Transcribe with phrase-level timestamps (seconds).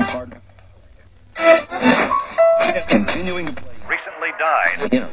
[0.00, 0.40] partner.
[2.88, 3.74] Continuing to play.
[3.88, 4.92] Recently died.
[4.92, 5.10] You know.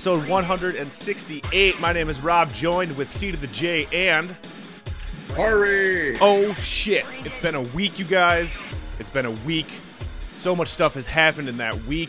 [0.00, 1.78] Episode 168.
[1.78, 4.34] My name is Rob, joined with C to the J and.
[5.36, 6.16] Hurry!
[6.22, 7.04] Oh shit!
[7.22, 8.62] It's been a week, you guys.
[8.98, 9.66] It's been a week.
[10.32, 12.08] So much stuff has happened in that week.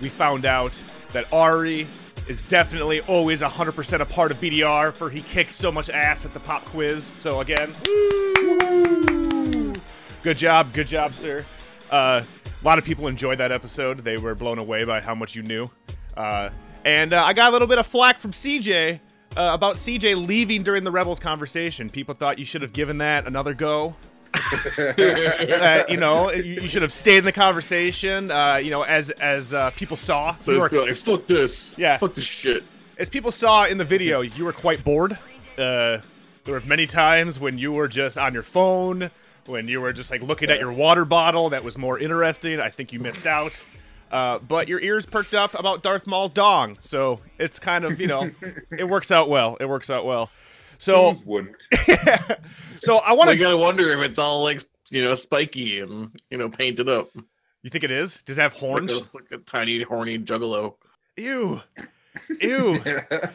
[0.00, 0.80] We found out
[1.12, 1.88] that Ari
[2.28, 6.32] is definitely always 100% a part of BDR, for he kicked so much ass at
[6.32, 7.10] the pop quiz.
[7.18, 9.74] So, again, woo!
[10.22, 11.44] good job, good job, sir.
[11.90, 14.04] Uh, a lot of people enjoyed that episode.
[14.04, 15.68] They were blown away by how much you knew.
[16.16, 16.50] Uh,
[16.84, 19.00] and uh, I got a little bit of flack from CJ
[19.36, 21.88] uh, about CJ leaving during the Rebels conversation.
[21.90, 23.94] People thought you should have given that another go.
[24.78, 28.30] uh, you know, you, you should have stayed in the conversation.
[28.30, 31.76] Uh, you know, as as uh, people saw, So you were- like, fuck this.
[31.78, 31.98] Yeah.
[31.98, 32.64] Fuck this shit.
[32.98, 35.12] as people saw in the video, you were quite bored.
[35.58, 35.98] Uh,
[36.44, 39.10] there were many times when you were just on your phone,
[39.46, 41.50] when you were just like looking at your water bottle.
[41.50, 42.58] That was more interesting.
[42.60, 43.62] I think you missed out.
[44.12, 48.06] Uh, but your ears perked up about Darth Maul's dong, so it's kind of you
[48.06, 48.30] know,
[48.70, 49.56] it works out well.
[49.58, 50.30] It works out well.
[50.78, 51.56] So Who's wouldn't?
[52.82, 53.38] so I want I to.
[53.38, 54.60] gotta wonder if it's all like
[54.90, 57.08] you know spiky and you know painted up,
[57.62, 58.20] You think it is?
[58.26, 58.92] Does it have like horns?
[58.92, 60.74] a, like a tiny horny juggalo.
[61.16, 61.62] Ew,
[62.40, 62.78] ew.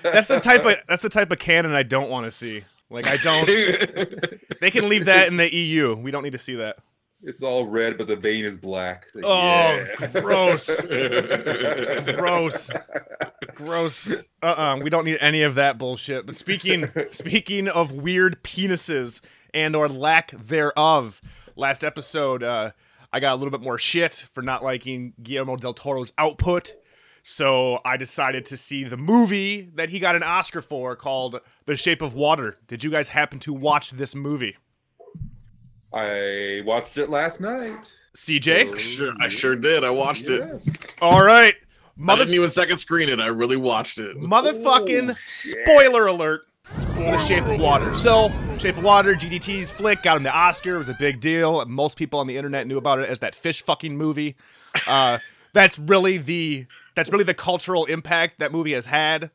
[0.03, 2.63] That's the type of that's the type of canon I don't want to see.
[2.89, 3.47] Like I don't.
[4.61, 5.95] They can leave that in the EU.
[5.95, 6.77] We don't need to see that.
[7.23, 9.07] It's all red, but the vein is black.
[9.15, 10.21] Like, Oh, yeah.
[10.21, 10.69] gross,
[12.15, 12.69] gross,
[13.55, 14.07] gross.
[14.41, 14.79] Uh-uh.
[14.83, 16.25] We don't need any of that bullshit.
[16.25, 19.21] But speaking speaking of weird penises
[19.53, 21.21] and or lack thereof,
[21.55, 22.71] last episode uh,
[23.11, 26.73] I got a little bit more shit for not liking Guillermo del Toro's output.
[27.23, 31.75] So I decided to see the movie that he got an Oscar for called The
[31.75, 32.57] Shape of Water.
[32.67, 34.55] Did you guys happen to watch this movie?
[35.93, 37.91] I watched it last night.
[38.15, 38.77] CJ?
[38.79, 39.83] Sure, I sure did.
[39.83, 40.41] I watched it.
[40.45, 40.69] Yes.
[41.01, 41.53] All right.
[41.53, 41.65] I
[41.95, 43.19] Mother didn't even second screen it.
[43.19, 44.17] I really watched it.
[44.17, 45.57] Motherfucking Oh, shit.
[45.65, 47.95] spoiler alert for The Shape of Water.
[47.95, 50.75] So, Shape of Water, GDT's flick, got him the Oscar.
[50.75, 51.63] It was a big deal.
[51.65, 54.35] Most people on the internet knew about it as that fish fucking movie.
[54.87, 55.19] Uh,
[55.53, 56.65] that's really the
[56.95, 59.29] that's really the cultural impact that movie has had.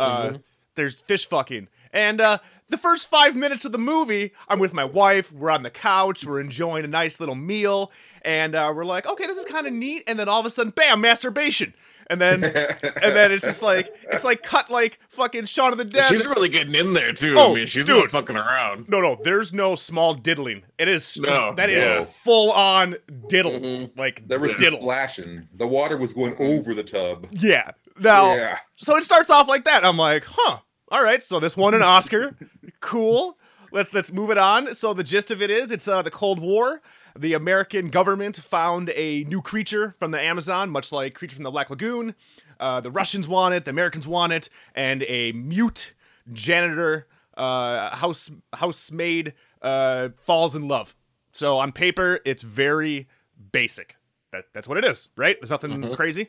[0.00, 0.38] Uh,
[0.74, 1.68] There's fish fucking.
[1.92, 2.38] And uh,
[2.72, 5.30] the first five minutes of the movie, I'm with my wife.
[5.32, 6.24] We're on the couch.
[6.24, 7.92] We're enjoying a nice little meal.
[8.22, 10.04] And uh, we're like, okay, this is kind of neat.
[10.06, 11.74] And then all of a sudden, bam, masturbation.
[12.08, 15.84] And then, and then it's just like it's like cut like fucking Shaun of the
[15.84, 16.08] Dead.
[16.08, 17.36] She's really getting in there too.
[17.38, 17.96] Oh, I mean, she's dude.
[18.00, 18.88] not fucking around.
[18.88, 20.62] no, no, there's no small diddling.
[20.78, 22.04] It is st- No, that is yeah.
[22.04, 22.96] full on
[23.28, 23.96] diddle, Mhm.
[23.96, 24.80] like There was diddle.
[24.80, 25.48] splashing.
[25.54, 27.28] The water was going over the tub.
[27.30, 27.70] Yeah.
[27.98, 28.58] Now, Yeah.
[28.76, 29.84] so it starts off like that.
[29.84, 30.58] I'm like, huh.
[30.92, 31.22] All right.
[31.22, 32.36] So this won an Oscar.
[32.80, 33.38] cool.
[33.72, 34.74] Let's let's move it on.
[34.74, 36.82] So the gist of it is, it's uh, the Cold War.
[37.18, 41.50] The American government found a new creature from the Amazon, much like creature from the
[41.50, 42.14] Black Lagoon.
[42.60, 43.64] Uh, the Russians want it.
[43.64, 45.94] The Americans want it, and a mute
[46.30, 47.06] janitor,
[47.38, 49.32] uh, house housemaid,
[49.62, 50.94] uh, falls in love.
[51.32, 53.08] So on paper, it's very
[53.50, 53.96] basic.
[54.32, 55.38] That, that's what it is, right?
[55.40, 56.28] There's nothing crazy.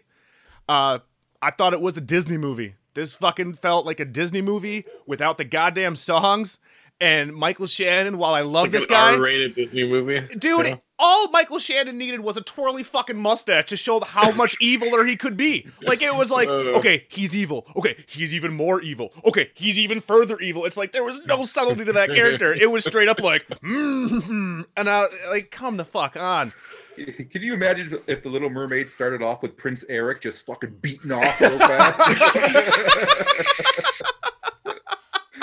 [0.69, 0.99] Uh,
[1.41, 2.75] I thought it was a Disney movie.
[2.93, 6.59] This fucking felt like a Disney movie without the goddamn songs.
[7.01, 10.75] And Michael Shannon, while I love Like this guy, R-rated Disney movie, dude, Yeah.
[10.99, 15.17] all Michael Shannon needed was a twirly fucking mustache to show how much eviler he
[15.17, 15.67] could be.
[15.81, 17.65] Like it was like, okay, he's evil.
[17.75, 19.11] Okay, he's even more evil.
[19.25, 20.65] Okay, he's even further evil.
[20.65, 22.53] It's like there was no subtlety to that character.
[22.53, 26.53] It was straight up like, mm and I like, come the fuck on.
[27.31, 30.77] Can you imagine if- if the Little Mermaid started off with Prince Eric just fucking
[30.81, 31.99] beating off real fast?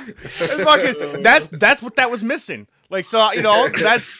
[0.01, 2.67] Fucking, that's that's what that was missing.
[2.89, 4.19] Like so, you know, that's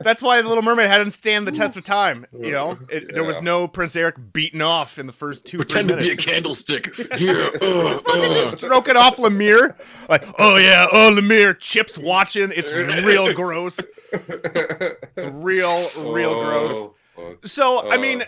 [0.00, 2.26] that's why the Little Mermaid hadn't stand the test of time.
[2.38, 5.88] You know, it, there was no Prince Eric beating off in the first two pretend
[5.88, 6.24] three to be a minutes.
[6.26, 6.96] candlestick.
[7.18, 8.34] Yeah, uh, Fucking uh.
[8.34, 9.76] just stroking off Lemire,
[10.08, 12.52] like, oh yeah, oh Lemire, Chip's watching.
[12.54, 13.80] It's real gross.
[14.14, 16.72] It's real, real gross.
[16.74, 17.46] Oh, fuck.
[17.46, 18.00] So I Oh.
[18.00, 18.22] mean,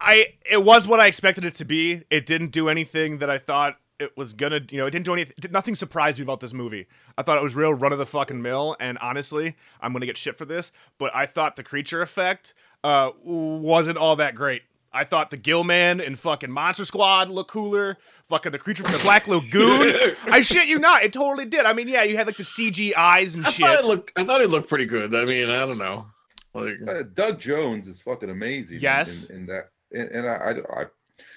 [0.00, 2.02] I it was what I expected it to be.
[2.10, 5.12] It didn't do anything that I thought it was gonna, you know, it didn't do
[5.12, 5.34] anything.
[5.52, 6.86] Nothing surprised me about this movie.
[7.16, 10.16] I thought it was real run of the fucking mill, and honestly, I'm gonna get
[10.18, 14.62] shit for this, but I thought the creature effect uh wasn't all that great.
[14.94, 17.96] I thought the Gill Man and fucking Monster Squad looked cooler.
[18.32, 19.94] Fucking the creature from the Black Lagoon.
[20.24, 21.66] I shit you not, it totally did.
[21.66, 23.66] I mean, yeah, you had like the CG eyes and I shit.
[23.66, 24.18] thought it looked.
[24.18, 25.14] I thought it looked pretty good.
[25.14, 26.06] I mean, I don't know.
[26.54, 28.78] Like, Uh, Doug Jones is fucking amazing.
[28.80, 29.24] Yes.
[29.26, 30.84] in, in that, and, and I, I, I,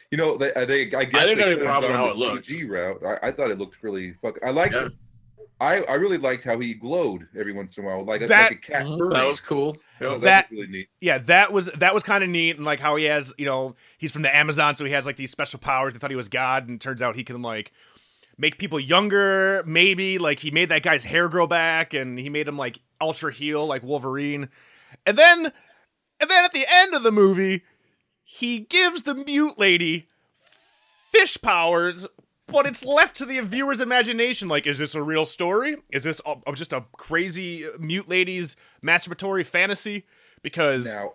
[0.10, 2.48] you know, they, they I guess didn't they have any problem how the it looked.
[2.48, 3.02] CG route.
[3.22, 4.42] I, I thought it looked really fucking.
[4.48, 4.74] I liked.
[4.76, 4.88] Yeah.
[5.60, 8.52] I, I really liked how he glowed every once in a while, like a, That-
[8.52, 8.86] like a cat.
[8.86, 9.78] that was cool.
[10.02, 10.18] Yeah.
[10.18, 10.90] that- was really neat.
[11.00, 13.76] yeah, that was that was kind of neat, and like how he has, you know,
[13.98, 15.94] he's from the Amazon, so he has like these special powers.
[15.94, 17.72] They thought he was God, and it turns out he can like
[18.38, 19.64] make people younger.
[19.66, 23.32] Maybe like he made that guy's hair grow back, and he made him like ultra
[23.32, 24.50] heal like Wolverine.
[25.06, 25.46] And then,
[26.20, 27.64] and then at the end of the movie,
[28.26, 30.08] he gives the mute lady
[31.14, 32.08] fish powers.
[32.48, 34.48] But it's left to the viewer's imagination.
[34.48, 35.78] Like, is this a real story?
[35.92, 40.06] Is this a, just a crazy mute lady's masturbatory fantasy?
[40.44, 41.14] Because Now,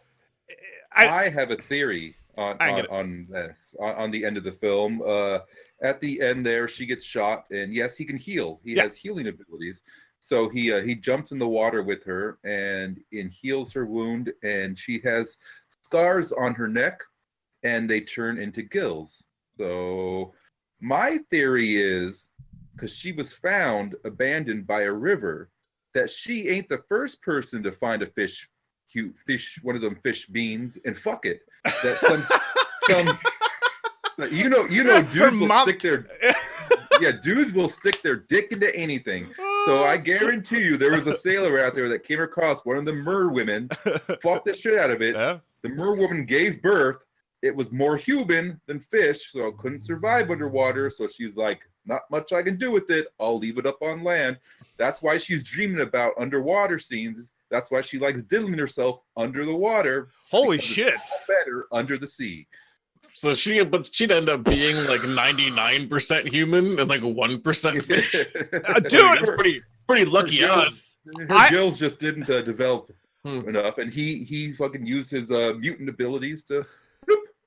[0.95, 4.51] I- I, have a theory on on, on this on, on the end of the
[4.53, 5.03] film.
[5.07, 5.39] Uh,
[5.83, 8.61] at the end, there she gets shot, and yes, he can heal.
[8.65, 8.83] He Yeah.
[8.83, 9.83] has healing abilities.
[10.19, 14.33] So he uh, he jumps in the water with her and and heals her wound,
[14.43, 15.39] and she has
[15.85, 17.03] scars on her neck,
[17.63, 19.23] and they turn into gills.
[19.59, 20.35] So
[20.81, 22.29] my theory is
[22.75, 25.51] because she was found abandoned by a river,
[25.95, 28.49] that she ain't the first person to find a fish
[28.91, 31.41] cute fish, one of them fish beans, and fuck it.
[31.65, 32.25] That some
[33.07, 33.19] some
[34.17, 36.07] so you know you know dudes will mom- stick their
[37.01, 39.33] yeah dudes will stick their dick into anything.
[39.67, 42.85] So I guarantee you there was a sailor out there that came across one of
[42.85, 43.69] the mer women,
[44.23, 45.15] fucked the shit out of it.
[45.15, 45.39] Yeah.
[45.63, 47.05] The mer woman gave birth.
[47.43, 50.91] It was more human than fish, so it couldn't survive underwater.
[50.91, 53.09] So she's like, not much I can do with it.
[53.19, 54.39] I'll leave it up on land.
[54.77, 57.31] That's why she's dreaming about underwater scenes.
[57.51, 60.11] That's why she likes diddling herself under the water.
[60.31, 60.95] Holy shit.
[61.27, 62.47] Better under the sea.
[63.13, 67.41] So she, but she'd end up being like ninety nine percent human and like one
[67.41, 68.15] percent fish.
[68.15, 70.99] Uh, dude, it's pretty pretty lucky her odds.
[71.17, 72.93] gills, her I- gills just didn't uh, develop
[73.25, 73.47] Hmm.
[73.49, 76.65] enough, and he he fucking used his uh, mutant abilities to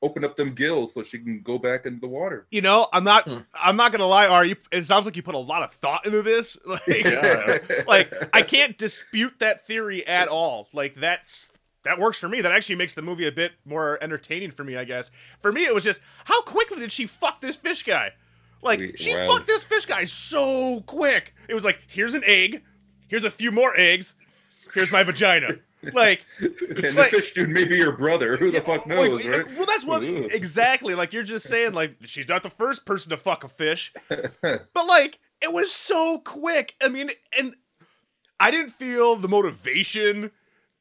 [0.02, 2.46] open up them gills so she can go back into the water.
[2.52, 3.26] You know, I'm not.
[3.28, 3.38] Hmm.
[3.54, 4.28] I'm not gonna lie.
[4.28, 4.56] Are you?
[4.72, 6.58] It sounds like you put a lot of thought into this.
[6.66, 7.58] Like, Yeah.
[7.88, 10.68] like I can't dispute that theory at all.
[10.74, 11.50] Like that's
[11.84, 12.42] that works for me.
[12.42, 14.76] That actually makes the movie a bit more entertaining for me.
[14.76, 15.10] I guess.
[15.42, 18.12] For me, it was just how quickly did she fuck this fish guy?
[18.62, 19.28] Like We- she wow.
[19.30, 21.34] fucked this fish guy so quick.
[21.48, 22.62] It was like here's an egg,
[23.08, 24.16] here's a few more eggs,
[24.74, 25.48] here's my vagina.
[25.94, 28.38] Like and Like- the fish dude may be your brother.
[28.38, 29.46] Who the fuck like, knows, right?
[29.56, 30.30] Well, that's what Ugh.
[30.32, 30.96] exactly.
[30.96, 34.88] Like you're just saying, like she's not the first person to fuck a fish, but
[34.88, 36.76] like it was so quick.
[36.82, 37.56] I mean, and
[38.40, 40.32] I didn't feel the motivation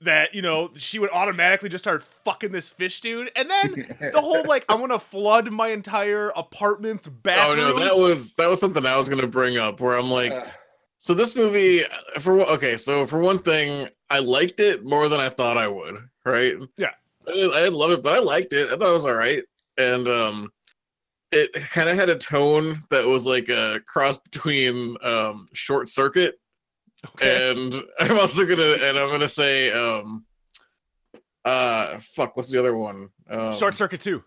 [0.00, 4.20] that you know she would automatically just start fucking this fish dude, and then the
[4.20, 7.60] whole like I'm gonna flood my entire apartment's bathroom.
[7.60, 9.81] Oh no, that was that was something I was gonna bring up.
[9.81, 10.44] Where I'm like, Uh,
[11.02, 15.20] so this movie, uh, for okay, so for one thing, I liked it more than
[15.20, 15.96] I thought I would.
[16.25, 16.54] Right?
[16.76, 16.93] Yeah.
[17.26, 18.69] I didn't, I didn't love it, but I liked it.
[18.69, 19.43] I thought it was all right,
[19.78, 20.52] and um,
[21.32, 26.38] it kind of had a tone that was like a cross between um, Short Circuit
[27.17, 27.50] okay.
[27.50, 30.24] and I'm also gonna and I'm gonna say um,
[31.44, 33.08] uh, fuck, what's the other one?
[33.29, 34.22] Um, Short Circuit Two.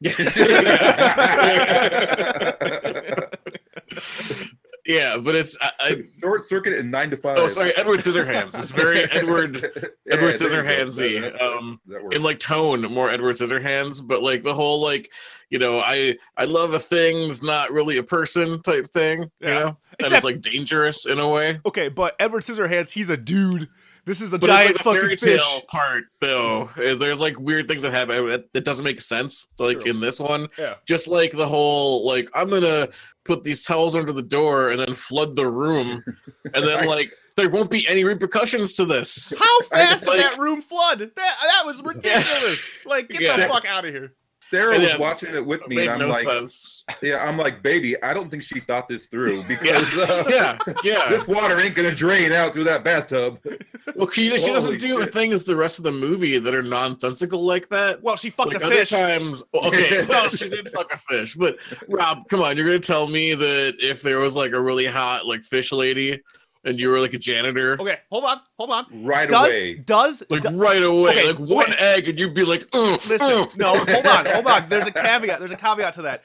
[0.00, 0.12] yeah,
[4.86, 7.38] but it's I, I Short circuit and nine to five.
[7.38, 8.54] oh sorry, Edward Scissorhands.
[8.58, 9.56] It's very Edward
[10.06, 10.84] Yeah, Edward there you go.
[10.84, 12.16] Scissorhandsy, That- that- um, that works.
[12.16, 15.10] in like tone more Edward Scissorhands, but like the whole like
[15.50, 19.48] you know I I love a thing that's not really a person type thing, Yeah.
[19.48, 21.60] you know, and Except- it's like dangerous in a way.
[21.66, 23.68] Okay, but Edward Scissorhands, he's a dude.
[24.06, 25.40] This is a But giant like fucking fairy fish.
[25.40, 26.68] tale part though.
[26.76, 29.46] Is there's like weird things that happen uh, that, that doesn't make sense.
[29.56, 29.90] So, like True.
[29.92, 30.74] in this one, Yeah.
[30.86, 32.88] just like the whole like I'm gonna
[33.24, 36.04] put these towels under the door and then flood the room,
[36.54, 39.32] and then like there won't be any repercussions to this.
[39.38, 40.98] How fast like- did that room flood?
[40.98, 42.60] That that was ridiculous.
[42.84, 44.12] Like, get the fuck out of here.
[44.48, 46.84] Sarah was watching it with me, made and I'm no like, sense.
[47.02, 51.08] yeah, I'm like, baby, I don't think she thought this through because uh, Yeah, yeah.
[51.10, 53.38] this water ain't gonna drain out through that bathtub.
[53.96, 55.12] Well, she, she doesn't do shit.
[55.12, 58.02] things the rest of the movie that are nonsensical like that.
[58.02, 58.90] Well, she fucked like a other fish.
[58.90, 63.06] times, okay, well, she did fuck a fish, but Rob, come on, you're gonna tell
[63.06, 66.20] me that if there was like a really hot like fish lady
[66.64, 69.04] and you were like a janitor, Okay, hold on, hold on.
[69.04, 69.74] Right Does away.
[69.74, 71.78] does like do- right away, Okay, like one wait.
[71.80, 73.28] egg, and you'd be like, "Mm, listen?
[73.28, 74.68] mm." No, hold on, hold on.
[74.68, 75.38] There's a caveat.
[75.40, 76.22] There's a caveat to that.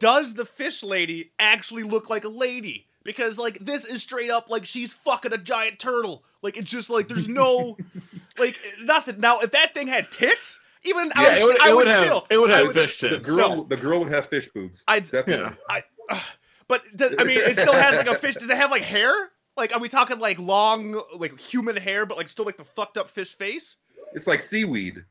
[0.00, 2.86] does the fish lady actually look like a lady?
[3.04, 6.24] Because like this is straight up like she's fucking a giant turtle.
[6.42, 7.76] Like it's just like there's no
[8.38, 9.20] like nothing.
[9.20, 12.02] Now if that thing had tits, even I would, it would, I would would have
[12.02, 13.36] still it would I have fish The tits.
[13.36, 14.82] girl, the girl would have fish boobs.
[14.88, 15.56] I'd- Definitely.
[15.70, 15.82] Yeah.
[16.10, 16.20] I,
[16.68, 18.34] but does, I mean, it still has like a fish.
[18.34, 19.30] Does it have like hair?
[19.56, 22.96] Like, are we talking like long, like human hair, but like still like the fucked
[22.96, 23.76] up fish face?
[24.14, 25.04] It's like seaweed.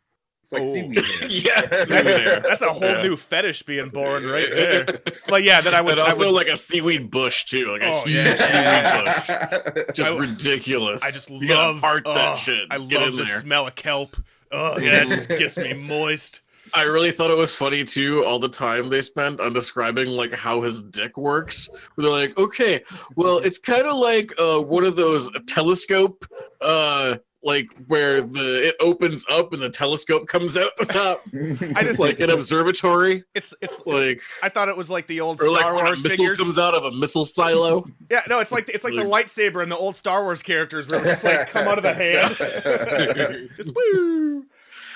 [0.43, 0.73] It's like Oh.
[0.73, 1.03] seaweed.
[1.03, 1.27] hair.
[1.29, 1.87] yes,
[2.43, 3.01] That's a whole Yeah.
[3.01, 4.85] new fetish being born right there.
[5.27, 5.93] But yeah, then I would.
[5.93, 9.15] and I also would like a seaweed bush too, like a Oh, huge yeah.
[9.55, 9.85] seaweed bush.
[9.95, 11.03] Just I- ridiculous.
[11.03, 12.67] I just You gotta love part that oh, shit.
[12.69, 13.27] I Get love the there.
[13.27, 14.15] smell of kelp.
[14.51, 16.41] Oh yeah, it just gets me moist.
[16.73, 18.25] I really thought it was funny too.
[18.25, 21.69] All the time they spent on describing like how his dick works.
[21.95, 22.83] Where they're like, okay,
[23.15, 26.25] well, it's kind of like uh, one of those telescope,
[26.61, 31.21] uh, like where the it opens up and the telescope comes out the top,
[31.77, 33.23] I just like an observatory.
[33.35, 36.03] it's, it's it's Like I thought it was like the old like Star a Wars
[36.03, 36.39] missile figures.
[36.39, 37.85] comes out of a missile silo.
[38.09, 41.01] Yeah, no, it's like it's like the lightsaber in the old Star Wars characters where
[41.01, 41.93] it just like come out of the
[43.35, 43.49] hand.
[43.57, 44.45] just woo.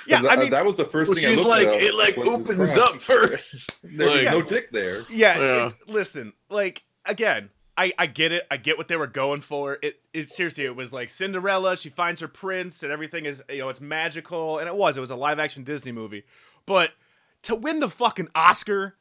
[0.10, 1.68] Yeah, that, uh, I mean, that was the first Well, thing I she's looked like
[1.68, 3.72] up it like was opens up first.
[3.84, 5.02] There was Like- no dick there.
[5.10, 5.66] yeah, Yeah.
[5.68, 8.46] It's, listen, like again, I I get it.
[8.52, 9.78] I get what they were going for.
[9.82, 11.78] It it seriously, it was like Cinderella.
[11.78, 14.98] She finds her prince, and everything is you know it's magical, and it was.
[14.98, 16.24] It was a live action Disney movie,
[16.66, 16.92] but
[17.44, 18.96] to win the fucking Oscar.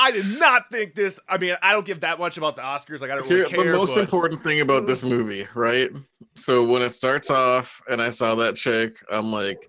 [0.00, 1.18] I did not think this.
[1.28, 3.00] I mean, I don't give that much about the Oscars.
[3.00, 3.72] Like, I don't Here, really care.
[3.72, 5.90] the most but- important thing about this movie, right?
[6.36, 9.68] So when it starts off and I saw that chick, I'm like,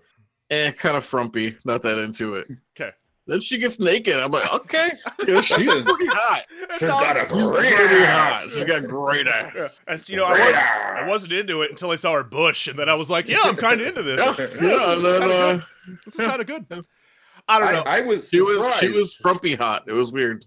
[0.50, 2.48] eh, kind of frumpy, not that into it.
[2.78, 2.90] Okay.
[3.26, 4.16] Then she gets naked.
[4.16, 4.88] I'm like, okay,
[5.28, 6.42] yeah, she's pretty hot.
[6.68, 8.42] That's She's all- got a She's great pretty hot.
[8.42, 8.52] ass.
[8.54, 9.52] She's got great Yeah.
[9.56, 9.80] ass.
[9.86, 12.66] And so, you know, I, was, I wasn't into it until I saw her bush,
[12.66, 14.18] and then I was like, yeah, I'm kind of into this.
[14.18, 15.52] Yeah, this yeah, is then, kinda uh,
[15.86, 15.98] good.
[16.06, 16.84] This is kind of good.
[17.48, 17.82] I don't know.
[17.82, 19.84] I, I was she was she was frumpy hot.
[19.86, 20.44] It was weird.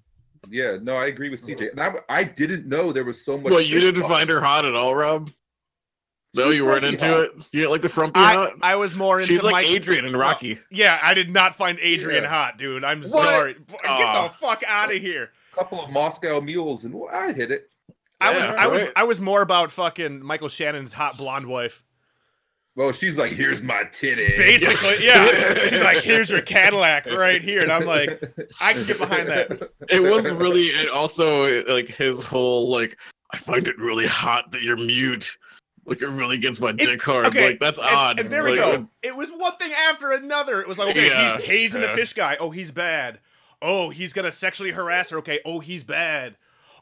[0.50, 1.72] Yeah, no, I agree with CJ.
[1.72, 3.52] And I, I didn't know there was so much.
[3.52, 5.30] Well, you didn't find her hot at all, Rob.
[6.36, 7.20] No, you weren't into hot.
[7.26, 7.32] it.
[7.52, 8.54] You didn't like the frumpy I, hot.
[8.64, 10.58] I was more into She's like Mike- Adrian and Rocky.
[10.72, 12.30] Yeah, I did not find Adrian Yeah.
[12.30, 12.84] hot, dude.
[12.84, 13.12] I'm What?
[13.30, 13.54] sorry.
[13.54, 13.68] Get
[14.14, 15.32] the fuck out of here.
[15.52, 17.70] A couple of Moscow mules, and I hit it.
[18.20, 18.84] I was, Yeah, I was.
[18.96, 21.84] I was more about fucking Michael Shannon's hot blonde wife.
[22.76, 25.54] Well, she's like, "Here's my titty." Basically, yeah.
[25.70, 28.20] She's like, "Here's your Cadillac right here," and I'm like,
[28.60, 29.70] I can get behind that.
[29.90, 32.98] it was really and also like his whole like
[33.32, 35.38] i find it really hot that you're mute
[35.86, 38.44] like it really gets my It's- dick hard okay, like that's And, odd and there
[38.44, 38.88] we Like, go.
[39.02, 40.62] It was one thing after another.
[40.62, 42.38] It was like, okay, Yeah, he's tasing the fish guy.
[42.40, 43.20] Oh, he's bad.
[43.62, 45.18] Oh, he's gonna sexually harass her.
[45.20, 45.40] Okay.
[45.46, 46.36] Oh, he's bad.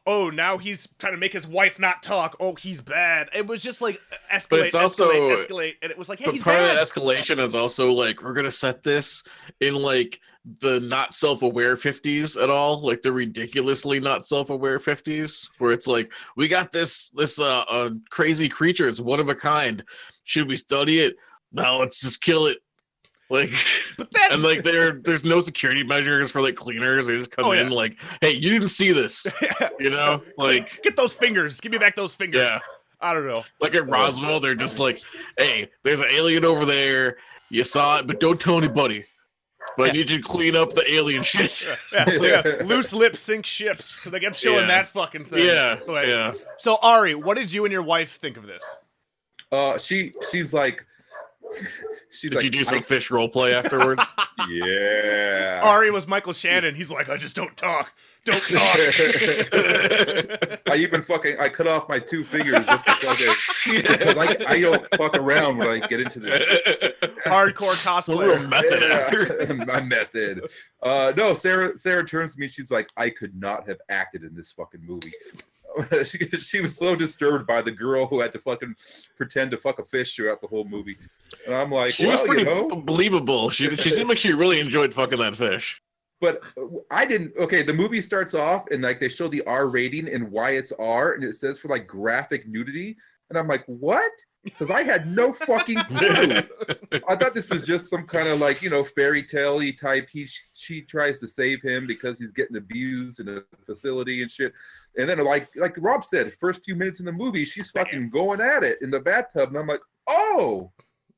[0.08, 2.36] Oh, now he's trying to make his wife not talk.
[2.40, 3.30] Oh, he's bad.
[3.36, 4.02] It was just like
[4.34, 6.76] escalate, But it's also- escalate, escalate, and it was like, hey, but he's part bad.
[6.76, 9.24] of that escalation is also like we're gonna set this
[9.60, 10.20] in like
[10.62, 16.12] the not self-aware 50s at all like the ridiculously not self-aware 50s where it's like
[16.36, 19.84] we got this this uh, uh crazy creature it's one of a kind
[20.24, 21.16] should we study it
[21.52, 22.58] no let's just kill it
[23.32, 23.50] like
[23.98, 27.46] but then, and like there there's no security measures for like cleaners they just come
[27.46, 27.76] Oh, in yeah.
[27.76, 29.26] like hey you didn't see this
[29.80, 31.60] you know like get those fingers.
[31.60, 32.42] Give me back those fingers.
[32.42, 32.60] Yeah.
[33.00, 33.44] I don't know.
[33.60, 35.02] like at roswell they're just like
[35.40, 37.18] hey there's an alien over there
[37.50, 39.06] you saw it but don't tell anybody
[39.78, 42.42] but i need you to clean up the alien shit Yeah, yeah.
[42.64, 43.98] Loose lips sink ships.
[44.00, 44.68] 'cause They kept showing Yeah.
[44.68, 45.46] that fucking thing.
[45.46, 48.64] yeah But- yeah So Ari, what did you and your wife think of this?
[49.52, 50.91] Uh, she she's like, she's
[52.22, 54.04] did like, you do some I- fish role play afterwards
[54.50, 55.62] yeah.
[55.64, 56.76] Ari was Michael Shannon.
[56.76, 57.92] He's like, I just don't talk.
[58.24, 58.78] Don't talk.
[60.68, 63.34] I even fucking I cut off my two fingers just to fucking
[63.82, 66.40] because I, I don't fuck around when I get into this.
[66.40, 67.02] shit.
[67.26, 68.50] Hardcore a little cosplayer.
[68.50, 70.46] method after my method.
[70.84, 71.76] Uh, no, Sarah.
[71.76, 72.48] Sarah turns to me.
[72.48, 75.12] She's like, I could not have acted in this fucking movie.
[76.04, 78.76] she, she was so disturbed by the girl who had to fucking
[79.16, 80.98] pretend to fuck a fish throughout the whole movie.
[81.46, 84.34] And I'm like, she well, was pretty you know, believable she, she seemed like she
[84.34, 85.82] really enjoyed fucking that fish
[86.22, 86.44] but
[86.92, 87.36] I didn't.
[87.36, 90.72] Okay, the movie starts off and like they show the R rating and why it's
[90.74, 92.96] R, and it says for like graphic nudity,
[93.30, 94.12] and I'm like, what?
[94.44, 96.42] Because I had no fucking clue.
[97.08, 100.10] I thought this was just some kind of like you know fairy tale type.
[100.12, 104.52] He she tries to save him because he's getting abused in a facility and shit.
[104.98, 108.42] And then like like Rob said, first few minutes in the movie, she's fucking going
[108.42, 110.72] at it in the bathtub, and I'm like, oh,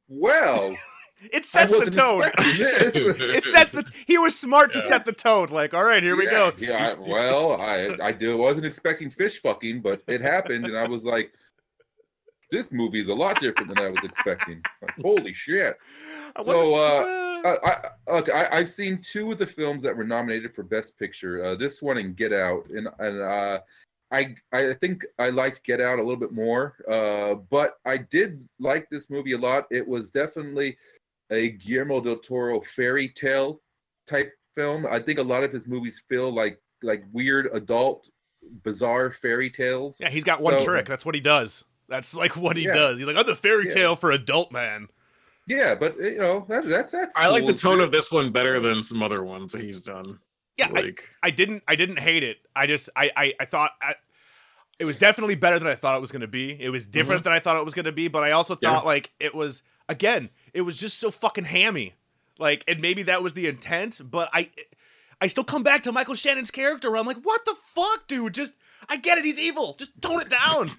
[0.09, 0.75] well,
[1.31, 2.23] It sets the tone.
[2.37, 3.89] It sets the.
[4.07, 5.49] He was smart to set the tone.
[5.49, 6.51] Like, all right, here we go.
[6.57, 10.87] Yeah, I- well, I I do wasn't expecting fish fucking, but it happened, and I
[10.87, 11.33] was like,
[12.53, 14.61] this movie is a lot different than I was expecting.
[14.81, 15.75] Like, holy shit!
[16.41, 20.63] So, Uh, I, okay, I, I've seen two of the films that were nominated for
[20.63, 21.43] Best Picture.
[21.43, 23.59] Uh, this one and Get Out, and and uh,
[24.11, 26.75] I I think I liked Get Out a little bit more.
[26.89, 29.65] Uh, but I did like this movie a lot.
[29.71, 30.77] It was definitely
[31.31, 33.59] a Guillermo del Toro fairy tale
[34.07, 34.85] type film.
[34.85, 38.09] I think a lot of his movies feel like like weird adult,
[38.63, 39.97] bizarre fairy tales.
[39.99, 40.85] Yeah, he's got one So- trick.
[40.85, 41.65] That's what he does.
[41.87, 42.73] That's like what he Yeah.
[42.73, 42.97] does.
[42.97, 43.73] He's like, I'm the fairy Yeah.
[43.73, 44.87] tale for adult man.
[45.45, 47.17] Yeah, but you know that, that's that's.
[47.17, 47.83] I like the tone too.
[47.83, 50.19] of this one better than some other ones that he's done.
[50.57, 52.37] Yeah, I, like I didn't I didn't hate it.
[52.55, 53.95] I just I I, I thought I,
[54.79, 56.51] it was definitely better than I thought it was going to be.
[56.59, 56.91] It was mm-hmm.
[56.91, 58.71] different than I thought it was going to be, but I also Yeah.
[58.71, 61.95] thought like it was again, it was just so fucking hammy.
[62.39, 64.49] Like and maybe that was the intent, but I
[65.19, 68.33] I still come back to Michael Shannon's character where I'm like, "What the fuck, dude?
[68.33, 68.55] Just
[68.87, 69.75] I get it, he's evil.
[69.77, 70.71] Just tone it down."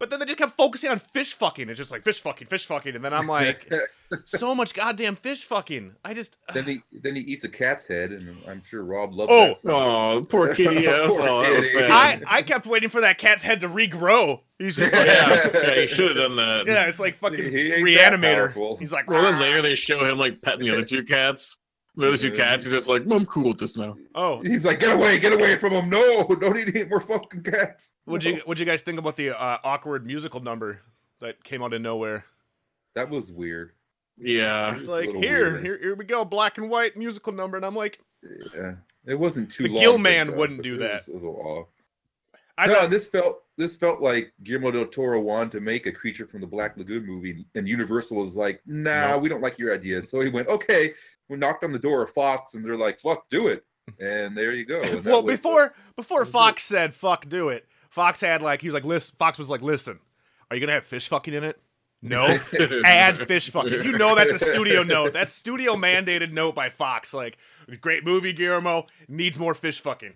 [0.00, 1.68] But then they just kept focusing on fish fucking.
[1.68, 3.70] It's just like fish fucking, fish fucking, and then I'm like,
[4.24, 5.94] so much goddamn fish fucking.
[6.02, 9.30] I just then he then he eats a cat's head, and I'm sure Rob loves
[9.30, 9.54] Oh.
[9.62, 9.70] that.
[9.70, 10.80] Oh, poor kitty.
[10.84, 11.86] Yeah, that's Poor all that was kitty.
[11.92, 14.40] I, I kept waiting for that cat's head to regrow.
[14.58, 16.64] He's just like, yeah, yeah, he should have done that.
[16.66, 18.78] yeah, it's like fucking He ain't reanimator.
[18.78, 19.40] He's like, Well, then ah.
[19.40, 21.58] later they show him like petting the other two cats.
[22.00, 24.94] The you catch, you're just like, "I'm cool with this now." oh, He's like, get
[24.94, 25.90] away, get away from him!
[25.90, 27.92] No, don't eat any more fucking cats.
[28.04, 30.80] what'd you what'd you guys think about the uh, awkward musical number
[31.20, 32.24] that came out of nowhere?
[32.94, 33.72] That was weird.
[34.18, 35.64] Yeah, It's It's like here, weird.
[35.64, 38.00] here, here we go, black and white musical number, and I'm like,
[38.54, 38.74] Yeah,
[39.06, 39.80] it wasn't too The long.
[39.80, 40.92] Gill Man God, wouldn't do that.
[40.92, 41.68] was A little off.
[42.58, 42.90] I no, don't.
[42.90, 46.46] this felt this felt like Guillermo del Toro wanted to make a creature from the
[46.46, 49.18] Black Lagoon movie, and Universal was like, "Nah, No.
[49.18, 50.94] we don't like your idea." So he went, "Okay."
[51.28, 53.64] We knocked on the door of Fox, and they're like, "Fuck, do it!"
[54.00, 54.80] And there you go.
[55.04, 56.24] Well, was- before before.
[56.26, 59.62] Fox said "fuck, do it," Fox had like he was like, "Listen," Fox was like,
[59.62, 60.00] "Listen,
[60.50, 61.60] are you gonna have fish fucking in it?"
[62.02, 62.24] No.
[62.84, 63.84] add fish fucking.
[63.84, 65.12] You know that's a studio note.
[65.12, 67.12] That's studio mandated note by Fox.
[67.12, 67.36] Like,
[67.82, 70.14] great movie, Guillermo needs more fish fucking.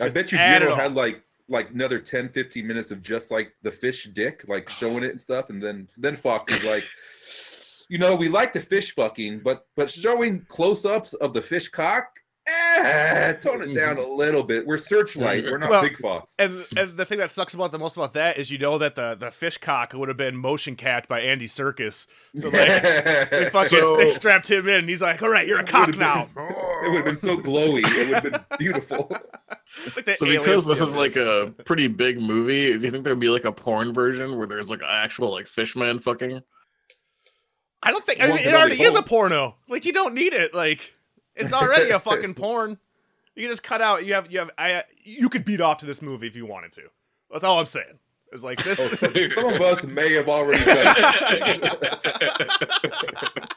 [0.00, 3.70] I bet you Guillermo had like like another 10, 15 minutes of just like the
[3.70, 6.84] fish dick, like showing it and stuff, and then then Fox was like.
[7.90, 12.18] You know, we like the fish fucking, but but showing close-ups of the fish cock,
[12.46, 14.66] eh, tone it down a little bit.
[14.66, 16.34] We're Searchlight, we're not Well, Big Fox.
[16.38, 18.96] And and the thing that sucks about the most about that is you know that
[18.96, 22.06] the the fish cock would have been motion cat by Andy Serkis.
[22.36, 22.82] So like
[23.30, 24.80] they fucking So- they strapped him in.
[24.80, 26.22] and He's like, all right, you're a cock would've now.
[26.36, 27.82] It would have been so glowy.
[27.84, 29.10] It would have been beautiful.
[29.96, 33.28] Like So because this is like a pretty big movie, do you think there'd be
[33.28, 36.40] like a porn version where there's like actual like fishman fucking?
[37.82, 39.56] I don't think I mean, it already only is a porno.
[39.68, 40.54] Like you don't need it.
[40.54, 40.93] Like
[41.36, 42.78] it's already a fucking porn.
[43.34, 44.06] You can just cut out.
[44.06, 44.50] You have you have.
[44.56, 46.82] I you could beat off to this movie if you wanted to.
[47.30, 47.98] That's all I'm saying.
[48.32, 48.80] It's like this.
[48.80, 48.88] Oh,
[49.34, 50.86] some, of us may have already done.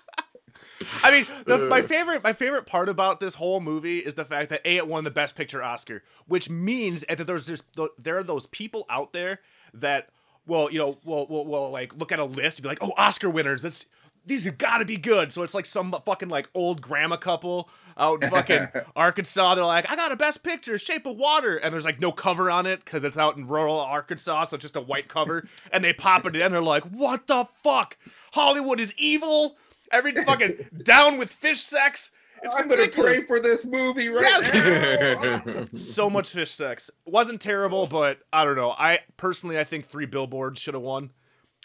[1.03, 4.49] I mean, the, my favorite my favorite part about this whole movie is the fact
[4.51, 7.63] that a it won the Best Picture Oscar, which means that there's just
[7.97, 9.39] there are those people out there
[9.73, 10.09] that
[10.45, 12.93] well you know will will will like look at a list and be like oh
[12.97, 13.85] Oscar winners this
[14.27, 15.31] these have got to be good.
[15.33, 19.55] So it's like some fucking like old grandma couple out in fucking Arkansas.
[19.55, 22.51] They're like, I got a best picture, Shape of Water, and there's like no cover
[22.51, 25.47] on it because it's out in rural Arkansas, so it's just a white cover.
[25.71, 27.97] and they pop it in, they're like, What the fuck?
[28.33, 29.57] Hollywood is evil.
[29.91, 32.11] Every fucking down with fish sex.
[32.43, 35.45] It's I'm gonna pray for this movie right Yes.
[35.45, 35.65] now.
[35.73, 36.91] so much fish sex.
[37.05, 38.71] Wasn't terrible, but I don't know.
[38.71, 41.09] I personally, I think three billboards should have won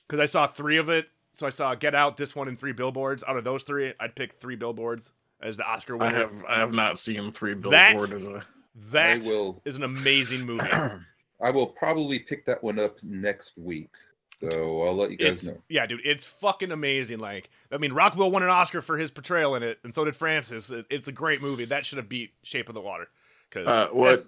[0.08, 1.08] because I saw three of it.
[1.32, 3.24] So I saw Get Out, this one, and three billboards.
[3.26, 6.14] Out of those three, I'd pick three billboards as the Oscar winner.
[6.14, 8.42] I have I have not seen three That- billboard as a
[8.90, 9.60] That will.
[9.64, 10.68] is an amazing movie.
[11.42, 13.90] I will probably pick that one up next week.
[14.38, 15.62] So I'll let you guys it's know.
[15.68, 16.00] yeah, dude.
[16.04, 17.18] It's fucking amazing.
[17.20, 20.16] Like, I mean, Rockwell won an Oscar for his portrayal in it, and so did
[20.16, 20.70] Frances.
[20.70, 21.64] It- it's a great movie.
[21.64, 23.08] That should have beat Shape of the Water.
[23.48, 24.26] Because uh, what,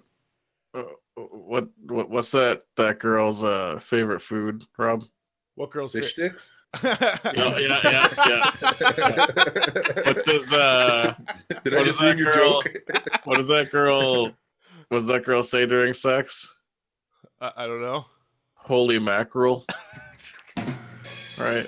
[0.73, 0.83] uh,
[1.15, 5.03] what what what's that that girl's uh favorite food, Rob?
[5.55, 6.51] what girl's Fish sticks?
[7.35, 8.51] Yeah, yeah, yeah, yeah.
[10.05, 11.13] What does uh
[11.63, 12.61] Did I What just that your girl?
[12.61, 12.73] joke?
[13.25, 14.25] what does that girl
[14.89, 16.53] what does that girl say during sex?
[17.41, 18.05] I, I don't know.
[18.55, 19.65] Holy mackerel.
[21.39, 21.65] right.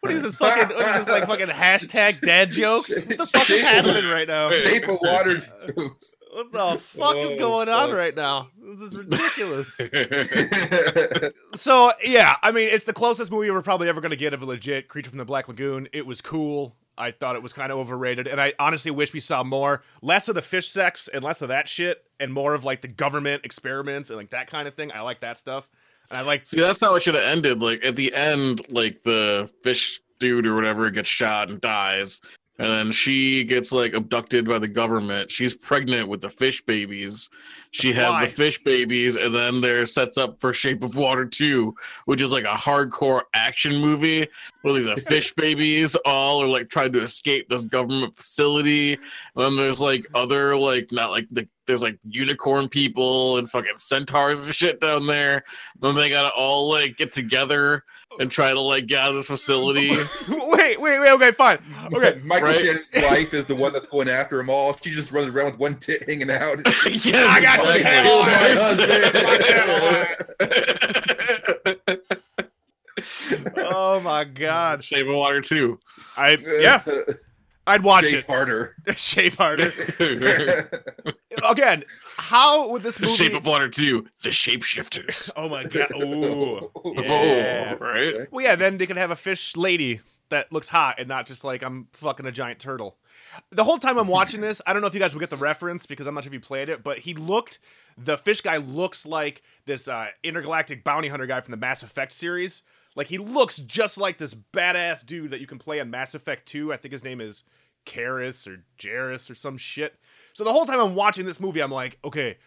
[0.00, 0.76] What is this fucking?
[0.76, 2.92] What is this like fucking hashtag dad jokes?
[3.06, 4.50] What the fuck is happening right now?
[4.50, 6.16] Shape of water jokes.
[6.32, 7.96] What the fuck is Oh, going on fuck.
[7.96, 8.48] right now?
[8.78, 9.78] This is ridiculous.
[11.54, 14.46] So yeah, I mean, it's the closest movie we're probably ever gonna get of a
[14.46, 15.88] legit creature from the Black Lagoon.
[15.92, 16.74] It was cool.
[16.96, 20.28] I thought it was kind of overrated, and I honestly wish we saw more, less
[20.28, 23.44] of the fish sex and less of that shit, and more of like the government
[23.44, 24.92] experiments and like that kind of thing.
[24.92, 25.68] I like that stuff,
[26.10, 27.62] and I like See, that's how it should have ended.
[27.62, 32.20] Like at the end, like the fish dude or whatever gets shot and dies,
[32.62, 35.28] and then she gets like abducted by the government.
[35.28, 37.28] She's pregnant with the fish babies.
[37.72, 38.24] She has Why?
[38.24, 42.30] the fish babies, and then there sets up for Shape of Water 2, which is
[42.30, 44.28] like a hardcore action movie
[44.60, 48.92] where like, the fish babies all are like trying to escape this government facility.
[48.92, 49.02] And
[49.34, 54.40] then there's like other like not like the there's like unicorn people and fucking centaurs
[54.40, 55.36] and shit down there.
[55.74, 57.82] And Then they gotta all like get together
[58.18, 59.90] and try to like get out of this facility.
[60.28, 61.10] wait, wait, wait.
[61.12, 61.58] Okay, fine.
[61.92, 62.20] Okay.
[62.24, 62.56] Michael right?
[62.56, 64.74] Shannon's wife is the one that's going after them all.
[64.82, 66.56] She just runs around with one tit hanging out.
[66.86, 68.12] yes, I got you, exactly.
[68.12, 68.24] Oh,
[73.56, 73.72] my.
[73.74, 74.82] Oh my God.
[74.82, 75.78] shaving Water 2.
[76.16, 76.82] I yeah,
[77.66, 78.26] I'd watch Jake it.
[78.26, 78.74] Harder.
[78.96, 79.72] Shape harder.
[81.48, 81.84] Again,
[82.16, 83.14] how would this movie?
[83.14, 85.30] Shape of Water 2, The Shapeshifters.
[85.36, 85.88] Oh my God.
[85.94, 86.70] Ooh.
[86.74, 87.76] Oh, Yeah.
[87.80, 88.32] Oh, right?
[88.32, 88.56] Well, yeah.
[88.56, 91.88] Then they can have a fish lady that looks hot and not just like I'm
[91.92, 92.96] fucking a giant turtle.
[93.50, 95.36] The whole time I'm watching this, I don't know if you guys will get the
[95.36, 97.60] reference because I'm not sure if you played it, but he looked.
[97.96, 102.12] The fish guy looks like this uh, intergalactic bounty hunter guy from the Mass Effect
[102.12, 102.62] series.
[102.94, 106.46] Like he looks just like this badass dude that you can play on Mass Effect
[106.46, 106.72] 2.
[106.72, 107.44] I think his name is
[107.86, 109.96] Karis or Jairus or some shit.
[110.34, 112.38] So the whole time I'm watching this movie, I'm like, okay,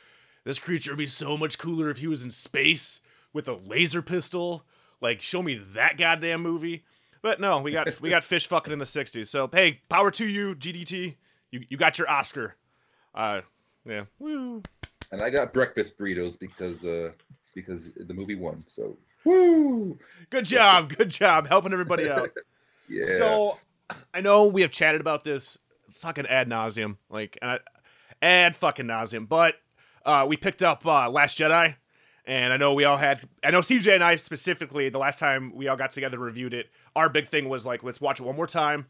[0.43, 3.01] this creature would be so much cooler if he was in space
[3.33, 4.63] with a laser pistol.
[5.01, 6.85] Like, show me that goddamn movie.
[7.21, 9.27] But no, we got we got fish fucking in the '60s.
[9.27, 11.15] So hey, power to you, GDT.
[11.49, 12.55] You you got your Oscar.
[13.15, 13.41] Uh,
[13.83, 14.03] yeah.
[14.19, 14.61] Woo.
[15.11, 17.11] And I got breakfast burritos because uh
[17.55, 18.63] because the movie won.
[18.67, 19.97] So woo.
[20.29, 22.29] Good job, good job, helping everybody out.
[22.87, 23.05] Yeah.
[23.17, 23.57] So
[24.13, 25.57] I know we have chatted about this
[25.95, 27.59] fucking ad nauseum, like and
[28.21, 29.55] ad fucking nauseum, but
[30.05, 31.77] uh, we picked up uh, Last Jedi,
[32.25, 33.21] and I know we all had.
[33.43, 36.69] I know CJ and I specifically the last time we all got together reviewed it.
[36.95, 38.85] Our big thing was like, let's watch it one more time.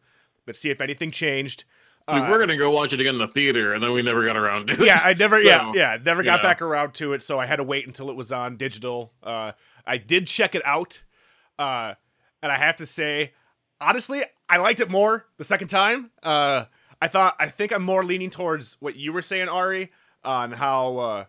[0.45, 1.63] Let's see if anything changed.
[2.09, 4.25] Dude, Uh, we're gonna go watch it again in the theater, and then we never
[4.25, 4.85] got around to it.
[4.87, 6.43] yeah, I never, yeah, So, yeah, never got yeah.
[6.43, 9.13] back around to it, so I had to wait until it was on digital.
[9.23, 9.53] Uh,
[9.87, 11.03] I did check it out,
[11.59, 11.95] uh,
[12.41, 13.33] and I have to say,
[13.79, 16.11] honestly, I liked it more the second time.
[16.23, 16.65] Uh,
[17.01, 19.91] I thought, I think I'm more leaning towards what you were saying, Ari,
[20.23, 21.25] on how uh,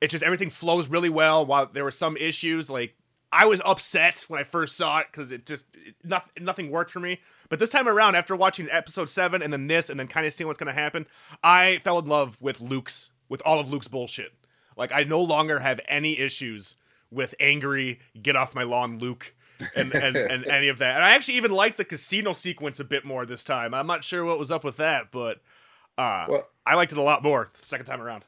[0.00, 1.44] it just everything flows really well.
[1.44, 2.94] While there were some issues, like
[3.32, 6.90] I was upset when I first saw it because it just it, nothing nothing worked
[6.90, 7.20] for me.
[7.48, 10.32] But this time around, after watching episode seven and then this and then kind of
[10.32, 11.06] seeing what's gonna happen,
[11.42, 14.32] I fell in love with Luke's with all of Luke's bullshit.
[14.76, 16.76] Like I no longer have any issues
[17.10, 19.34] with angry get off my lawn Luke
[19.74, 20.96] and and, and any of that.
[20.96, 23.74] And I actually even liked the casino sequence a bit more this time.
[23.74, 25.38] I'm not sure what was up with that, but
[25.98, 28.24] uh, Well, I liked it a lot more the second time around.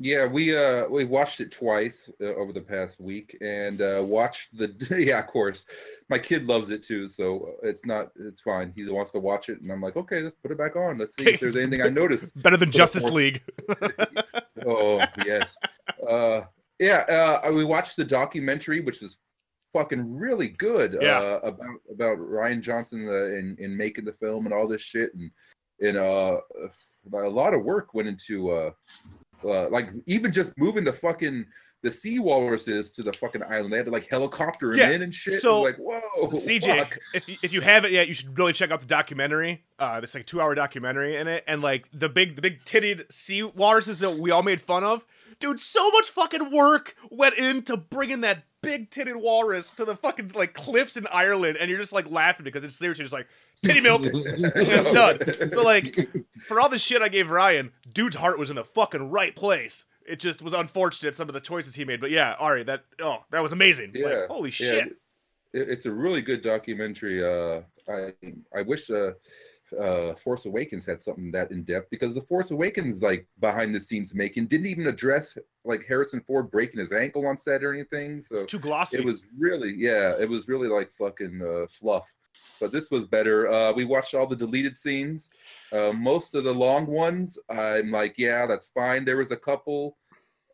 [0.00, 4.56] yeah, we uh we watched it twice uh, over the past week and uh watched
[4.56, 4.68] the
[4.98, 5.66] yeah, of course.
[6.08, 8.72] My kid loves it too, so it's not it's fine.
[8.74, 10.98] He wants to watch it and I'm like, "Okay, let's put it back on.
[10.98, 13.42] Let's see if there's anything I noticed." Better than Justice League.
[14.66, 15.56] Oh, yes.
[16.08, 16.42] Uh
[16.78, 19.18] yeah, uh we watched the documentary which is
[19.72, 21.18] fucking really good Yeah.
[21.20, 25.12] uh about about Rian Johnson uh, in in making the film and all this shit
[25.14, 25.30] and
[25.80, 26.38] and uh
[27.12, 28.70] a lot of work went into uh
[29.44, 31.44] uh, like even just moving the fucking
[31.84, 33.72] the sea walruses to the fucking island.
[33.72, 35.40] They had to like helicopter them Yeah, in and shit.
[35.40, 36.98] so, like, whoa, CJ, fuck.
[37.14, 39.62] if you, if you haven't yet, you should really check out the documentary.
[39.78, 43.04] Uh, this like two hour documentary in it, and like the big the big titted
[43.12, 45.06] sea walruses that we all made fun of.
[45.40, 50.32] Dude, so much fucking work went into bringing that big titted walrus to the fucking
[50.34, 53.28] like cliffs in Ireland, and you're just like laughing because it's seriously just like
[53.64, 54.02] titty milk.
[54.04, 55.50] it's done.
[55.50, 55.94] So like,
[56.46, 59.84] for all the shit I gave Ryan, dude's heart was in the fucking right place.
[60.06, 63.18] It just was unfortunate some of the choices he made, but yeah, Ari, that oh,
[63.30, 63.92] that was amazing.
[63.94, 64.52] Like, Yeah, holy yeah.
[64.70, 64.86] shit.
[64.88, 64.96] It-
[65.52, 67.24] it's a really good documentary.
[67.24, 68.12] Uh, I
[68.54, 69.12] I wish uh,
[69.78, 73.80] uh, Force Awakens had something that in depth because the Force Awakens like behind the
[73.80, 78.20] scenes making didn't even address like Harrison Ford breaking his ankle on set or anything.
[78.20, 78.98] So It's too glossy.
[78.98, 82.14] it was really yeah, it was really like fucking uh, fluff.
[82.60, 83.50] But this was better.
[83.50, 85.30] Uh, we watched all the deleted scenes.
[85.72, 89.04] Uh, most of the long ones, I'm like, yeah, that's fine.
[89.04, 89.96] There was a couple,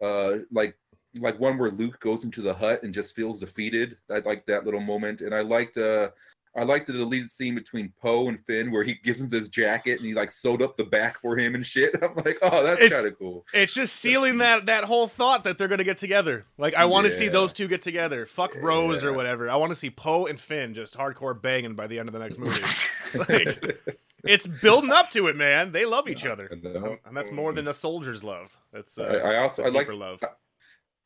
[0.03, 0.77] uh, like
[1.21, 3.97] like one where Luke goes into the hut and just feels defeated.
[4.11, 6.11] I like that little moment, and I liked uh,
[6.57, 9.99] I like the deleted scene between Poe and Finn where he gives him his jacket
[9.99, 11.95] and he like sewed up the back for him and shit.
[12.03, 13.45] I'm like, oh, that's kind of cool.
[13.53, 16.47] It's just sealing that that whole thought that they're gonna get together.
[16.59, 18.27] Like I want to see those two get together.
[18.27, 19.51] Fuck Rose or whatever.
[19.51, 22.21] I want to see Poe and Finn just hardcore banging by the end of the
[22.21, 22.63] next movie.
[23.29, 23.79] like
[24.25, 25.73] it's building up to it, man.
[25.73, 28.57] They love each other, and that's more than a soldier's love.
[28.73, 30.21] That's I, uh, I also I like love.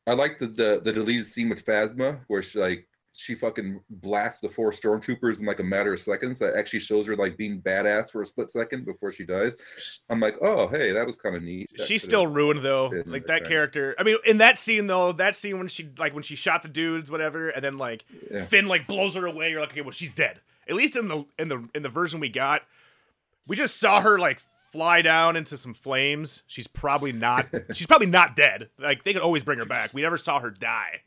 [0.07, 2.87] I like the, the the deleted scene with Phasma where she like
[3.19, 6.39] she fucking blasts the four stormtroopers in like a matter of seconds.
[6.39, 9.99] That actually shows her like being badass for a split second before she dies.
[10.09, 11.69] I'm like, oh hey, that was kind of neat.
[11.77, 12.93] That She's still ruined though.
[13.05, 13.93] Like that character.
[13.99, 16.69] I mean, in that scene though, that scene when she like when she shot the
[16.69, 18.45] dudes, whatever, and then like Yeah.
[18.45, 19.49] Finn like blows her away.
[19.49, 20.39] You're like, okay, well she's dead.
[20.69, 22.61] At least in the in the in the version we got,
[23.47, 24.39] we just saw her like
[24.71, 26.43] fly down into some flames.
[26.47, 27.47] She's probably not.
[27.73, 28.69] she's probably not dead.
[28.77, 29.93] Like they could always bring her back.
[29.93, 31.01] We never saw her die.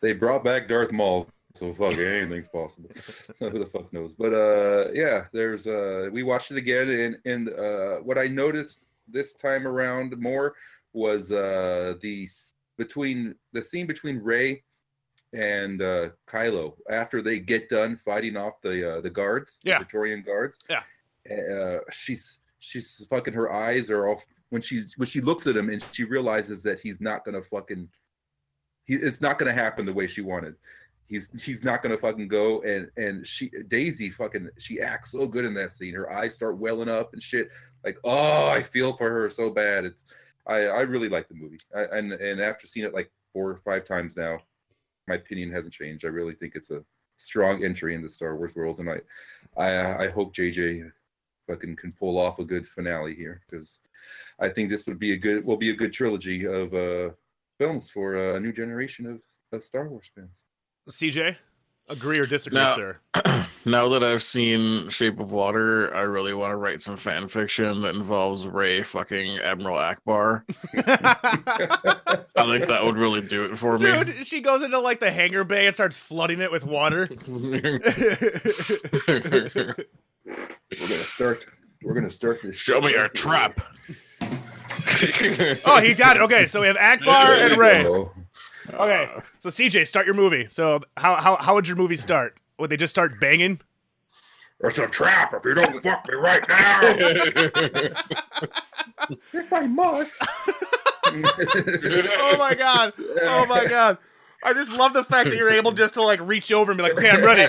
[0.00, 2.90] They brought back Darth Maul, so fuck anything's possible.
[2.96, 4.12] so who the fuck knows?
[4.14, 8.86] But uh, yeah, there's uh, we watched it again, and and uh, what I noticed
[9.08, 10.54] this time around more
[10.92, 12.28] was uh the
[12.78, 14.62] between the scene between Rey
[15.32, 19.78] and uh Kylo after they get done fighting off the uh, the guards, the Yeah.
[19.78, 20.58] Praetorian guards.
[20.70, 20.82] Yeah.
[21.30, 25.68] Uh, she's she's fucking her eyes are off when she's when she looks at him
[25.70, 27.88] and she realizes that he's not gonna fucking
[28.86, 30.54] he it's not gonna happen the way she wanted.
[31.08, 35.44] He's he's not gonna fucking go and and she Daisy fucking she acts so good
[35.44, 35.94] in that scene.
[35.94, 37.50] Her eyes start welling up and shit.
[37.84, 39.84] Like oh, I feel for her so bad.
[39.84, 40.04] It's
[40.46, 41.58] I I really like the movie.
[41.74, 44.38] I, and and after seeing it like four or five times now,
[45.06, 46.04] my opinion hasn't changed.
[46.04, 46.84] I really think it's a
[47.18, 49.00] strong entry in the Star Wars world, and I
[49.56, 50.90] I I hope JJ
[51.46, 53.80] fucking can pull off a good finale here because
[54.40, 57.10] I think this would be a good will be a good trilogy of uh
[57.58, 60.42] films for a new generation of, of Star Wars fans.
[60.88, 61.36] CJ,
[61.88, 62.74] agree or disagree, No.
[62.76, 62.98] sir?
[63.66, 67.82] now that I've seen Shape of Water, I really want to write some fan fiction
[67.82, 70.42] that involves Rey fucking Admiral Ackbar.
[72.38, 74.04] I think that would really do it for me.
[74.04, 77.06] Dude, she goes into like the hangar bay and starts flooding it with water.
[79.08, 81.46] We're gonna start.
[81.82, 82.56] We're gonna start this.
[82.56, 83.60] Show me your trap.
[84.22, 86.22] oh, he got it.
[86.22, 87.84] Okay, so we have Ackbar and Rey.
[88.74, 90.46] Okay, so CJ, start your movie.
[90.48, 92.40] So how how how would your movie start?
[92.58, 93.60] Would they just start banging?
[94.60, 96.80] It's a trap if you don't fuck me right now.
[99.32, 100.14] if I must.
[101.08, 102.92] Oh my god!
[103.22, 103.96] Oh my god!
[104.42, 106.82] I just love the fact that you're able just to like reach over and be
[106.82, 107.44] like, "Okay, I'm ready.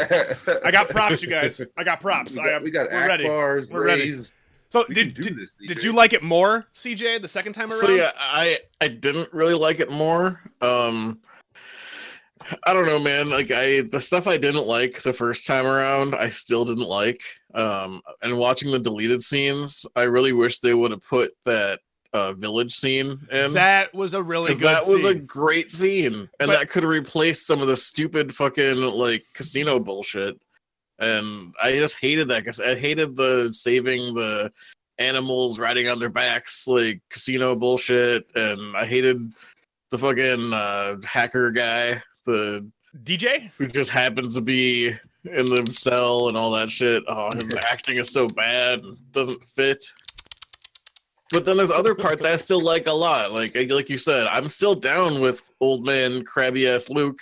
[0.64, 1.60] I got props, you guys.
[1.76, 2.36] I got props.
[2.36, 2.64] We I got, am.
[2.64, 3.24] we got we're ready.
[3.26, 4.16] Ackbars, We're ready.
[4.74, 4.84] Reys.
[4.84, 7.70] So We did do did, this, did you like it more, CJ, the second time
[7.70, 7.82] around?
[7.82, 10.42] So yeah, I I didn't really like it more.
[10.62, 11.20] Um
[12.66, 13.30] I don't know, man.
[13.30, 17.22] Like I the stuff I didn't like the first time around, I still didn't like.
[17.54, 21.80] Um and watching the deleted scenes, I really wish they would have put that
[22.14, 23.54] uh village scene in.
[23.54, 24.68] that was a really 'cause good.
[24.68, 26.14] that was a great scene.
[26.40, 30.40] And But- that could have replaced some of the stupid fucking like casino bullshit.
[31.00, 34.52] And I just hated that because I hated the saving the
[35.00, 39.32] animals riding on their backs like casino bullshit and i hated
[39.92, 42.68] the fucking uh hacker guy the
[43.04, 43.52] DJ.
[43.58, 47.04] who just happens to be in the cell and all that shit.
[47.08, 49.84] Oh his acting is so bad and doesn't fit.
[51.32, 54.48] But then there's other parts i still like a lot like like you said i'm
[54.48, 57.20] still down with old man crabby ass luke.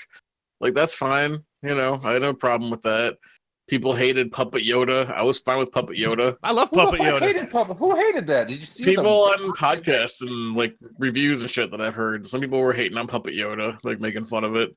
[0.62, 3.18] Like that's fine you know i had no problem with that
[3.67, 7.08] people hated puppet yoda i was fine with puppet yoda I love Who Puppet fuck
[7.08, 7.19] Yoda.
[7.21, 7.78] hated Puppet?
[7.78, 8.47] Who hated that?
[8.47, 9.45] Did you see people them?
[9.49, 13.08] on podcasts and like reviews and shit that I've heard, some people were hating on
[13.08, 14.75] Puppet Yoda, like making fun of it.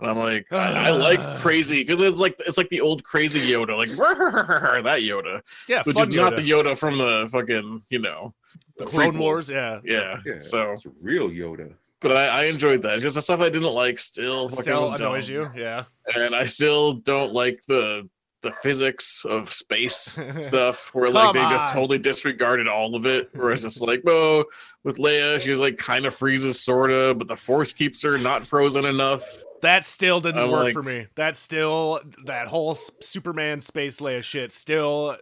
[0.00, 3.50] And I'm like, I, I like crazy because it's like it's like the old crazy
[3.50, 3.88] Yoda, like
[4.84, 6.36] that Yoda, Yeah, which fun is not Yoda.
[6.36, 8.34] the Yoda from the fucking you know
[8.76, 9.18] the Clone prequels.
[9.18, 9.50] Wars.
[9.50, 9.80] Yeah.
[9.84, 10.18] Yeah.
[10.26, 11.72] Yeah, So, it's a real Yoda.
[12.00, 12.94] but I, I enjoyed that.
[12.94, 15.34] It's just the stuff I didn't like still fucking Still was annoys dumb.
[15.34, 15.50] you.
[15.62, 15.84] Yeah.
[16.14, 18.08] and I still don't like the
[18.42, 23.30] the physics of space stuff where like they just totally disregarded all of it.
[23.34, 24.44] Where it's just like, oh,
[24.84, 28.84] with Leia, she's like kind of freezes sorta, but the force keeps her not frozen
[28.84, 29.24] enough.
[29.62, 31.06] That still didn't I'm work like- for me.
[31.16, 35.16] That still that whole Superman space Leia shit still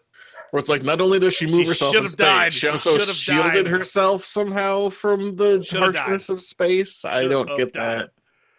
[0.51, 2.53] Where it's like not only does she move She herself should in have space, died.
[2.53, 3.69] she also should have shielded died.
[3.69, 6.01] herself somehow from the Should have died.
[6.03, 7.05] harshness of space.
[7.07, 7.99] I don't get died.
[8.01, 8.11] that.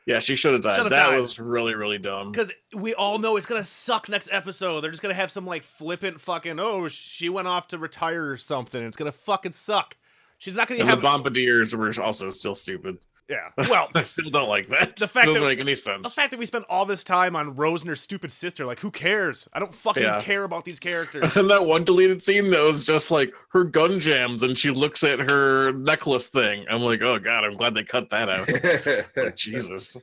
[0.08, 0.76] Yeah, she should have died.
[0.78, 1.18] Should have that died.
[1.18, 2.32] was really, really dumb.
[2.32, 4.80] because we all know it's gonna suck next episode.
[4.80, 8.38] They're just gonna have some like flippant fucking oh she went off to retire or
[8.38, 8.82] something.
[8.82, 9.98] It's gonna fucking suck.
[10.40, 13.00] She's not gonna And have the bombardiers were also still stupid.
[13.30, 13.50] Yeah.
[13.70, 14.96] Well, I still don't like that.
[14.96, 16.04] The fact doesn't that- make any sense.
[16.08, 18.80] the fact that we spent all this time on Rose and her stupid sister, like
[18.80, 19.48] who cares?
[19.54, 20.22] I don't fucking Yeah.
[20.22, 21.36] care about these characters.
[21.38, 25.04] And that one deleted scene that was just like her gun jams and she looks
[25.04, 26.66] at her necklace thing.
[26.70, 28.48] I'm like, oh god, I'm glad they cut that out.
[29.16, 29.98] Like, Jesus.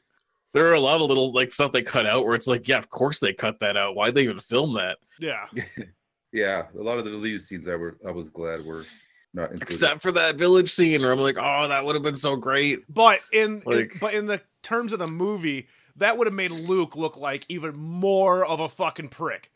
[0.52, 2.78] There are a lot of little like stuff they cut out where it's like, yeah,
[2.78, 3.96] of course they cut that out.
[3.96, 4.98] Why'd they even film that?
[5.18, 5.46] yeah.
[6.32, 8.84] yeah, a lot of the deleted scenes I were I was glad were
[9.34, 9.62] not included.
[9.62, 12.84] Except for that village scene where I'm like, oh, that would have been so great.
[12.92, 16.50] But in, in- Like- but in the terms of the movie, that would have made
[16.50, 19.50] Luke look like even more of a fucking prick.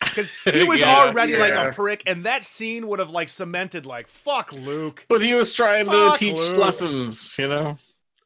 [0.00, 3.84] Because he was Yeah, already like a prick, and that scene would have like cemented
[3.84, 5.04] like fuck Luke.
[5.08, 6.56] But he was trying to teach Luke.
[6.58, 7.76] lessons, you know?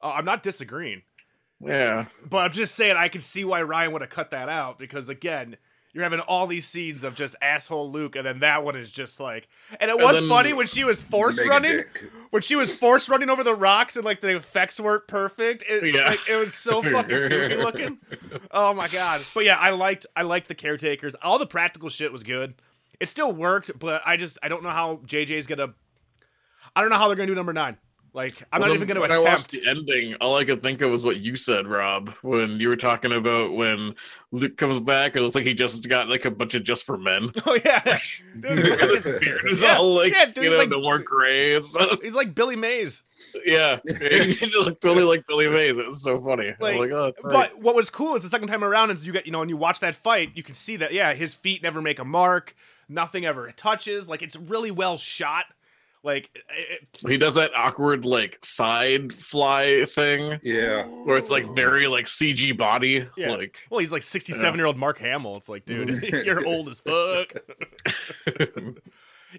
[0.03, 1.03] Uh, I'm not disagreeing,
[1.61, 2.07] Yeah.
[2.29, 5.09] but I'm just saying I can see why Ryan would have cut that out because
[5.09, 5.57] again,
[5.93, 9.21] you're having all these scenes of just asshole Luke, and then that one is just
[9.21, 9.49] like,
[9.81, 11.85] and it was then- funny when she was force running.
[12.31, 15.63] when she was force running over the rocks and like the effects weren't perfect.
[15.69, 16.09] It, Yeah.
[16.09, 17.99] like, it was so fucking goofy looking.
[18.51, 19.23] Oh my god!
[19.35, 21.15] But yeah, I liked I liked the caretakers.
[21.23, 22.55] All the practical shit was good.
[23.01, 25.75] It still worked, but I just I don't know how JJ's gonna.
[26.75, 27.77] I don't know how they're gonna do number nine.
[28.15, 29.87] Like I'm Well, not then even gonna when I watched attempt.
[29.87, 32.77] the ending, all I could think of was what you said, Rob, when you were
[32.77, 33.95] talking about when
[34.33, 35.17] Luke comes back.
[35.17, 37.31] It looks like he just got like a bunch of just for men.
[37.47, 37.81] Oh yeah,
[38.41, 40.81] Dude, because because his beard is Yeah, all like yeah, dude, you know like- no
[40.83, 42.03] more gray and stuff.
[42.03, 43.03] he's like Billy Mays.
[43.47, 45.79] Yeah, he just looked totally like Billy Mays.
[45.79, 46.49] It was so funny.
[46.49, 47.33] I Like, like, oh, that's right.
[47.51, 49.49] But what was cool is the second time around is you get you know when
[49.49, 52.55] you watch that fight, you can see that yeah, his feet never make a mark,
[52.91, 54.07] nothing ever touches.
[54.07, 55.47] Like it's really well shot.
[56.05, 60.83] Like it, he does that awkward like side fly thing Yeah.
[61.05, 63.07] where it's like very like CG body.
[63.17, 63.31] Yeah.
[63.37, 65.37] Like well, he's like 67 year old Mark Hamill.
[65.37, 67.35] It's like, dude, you're old as fuck.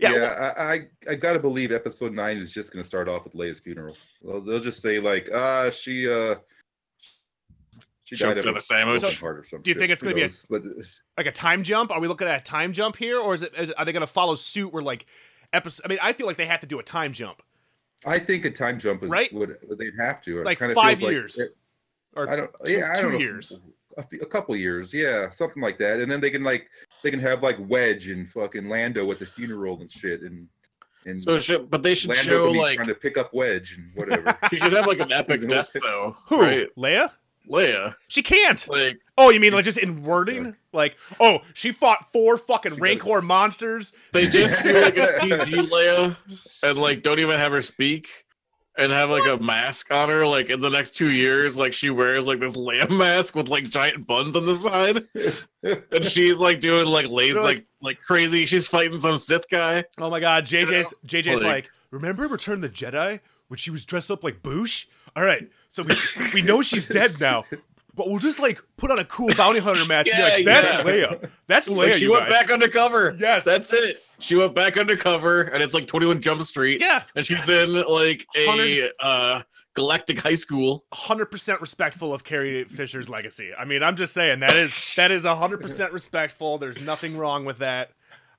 [0.01, 3.25] Yeah, Yeah, well, I, I I gotta believe episode nine is just gonna start off
[3.25, 3.95] with Leia's funeral.
[4.23, 6.35] Well, they'll just say like, uh, she uh,
[8.03, 9.01] she died of on a sandwich.
[9.01, 9.61] broken heart or something.
[9.61, 10.63] do you think it's gonna be a- But
[11.15, 11.91] like a time jump.
[11.91, 13.53] Are we looking at a time jump here, or is it?
[13.55, 14.73] Is, are they gonna follow suit?
[14.73, 15.05] Where like
[15.53, 15.85] episode?
[15.85, 17.41] I mean, I feel like they have to do a time jump,
[18.05, 19.31] I think a time jump is Right?
[19.33, 20.43] would they'd have to.
[20.43, 21.55] Like kinda five feels like- years, it-
[22.15, 22.51] or I don't.
[22.65, 23.19] two- yeah, I two don't know.
[23.19, 23.59] years.
[23.97, 26.67] A, few- a couple years, yeah, something like that, and then they can like
[27.03, 30.47] they can have like Wedge and fucking Lando at the funeral and shit, and
[31.05, 33.77] and so, should, but they should Lando show be like trying to pick up Wedge
[33.77, 34.35] and whatever.
[34.49, 36.15] he should have like an epic death though.
[36.27, 36.41] Who?
[36.41, 37.11] Right, Leia?
[37.47, 37.95] Leia.
[38.07, 38.67] She can't.
[38.67, 40.55] Like Oh, you mean like just in wording?
[40.71, 43.23] Like, oh, she fought four fucking She Rancor does.
[43.23, 43.93] monsters.
[44.11, 46.15] they just do like a CG Leia
[46.63, 48.25] and like don't even have her speak
[48.75, 50.25] and have like a mask on her.
[50.25, 53.65] Like in the next two years, like she wears like this lamb mask with like
[53.69, 55.03] giant buns on the side,
[55.91, 58.45] and she's like doing like lays They're like, like- like crazy.
[58.47, 59.83] She's fighting some Sith guy.
[59.99, 63.85] Oh my god, JJ's JJ's Like- like, remember Return of the Jedi when she was
[63.85, 64.87] dressed up like Boushh?
[65.15, 65.95] All right, so we
[66.33, 67.43] we know she's dead now,
[67.95, 70.71] but we'll just like put on a cool bounty hunter and be like, Yeah, that's
[70.71, 70.83] yeah.
[70.83, 71.29] Leia.
[71.47, 71.77] That's Leia.
[71.77, 73.15] Like she went guys." back undercover.
[73.19, 73.45] Yes.
[73.45, 74.03] that's it.
[74.19, 76.79] She went back undercover, and it's like Twenty One Jump Street.
[76.79, 79.41] Yeah, and she's in like a uh
[79.73, 80.85] galactic high school.
[80.93, 83.51] hundred percent respectful of Carrie Fisher's legacy.
[83.57, 86.57] I mean, I'm just saying that is that is hundred percent respectful.
[86.57, 87.91] There's nothing wrong with that.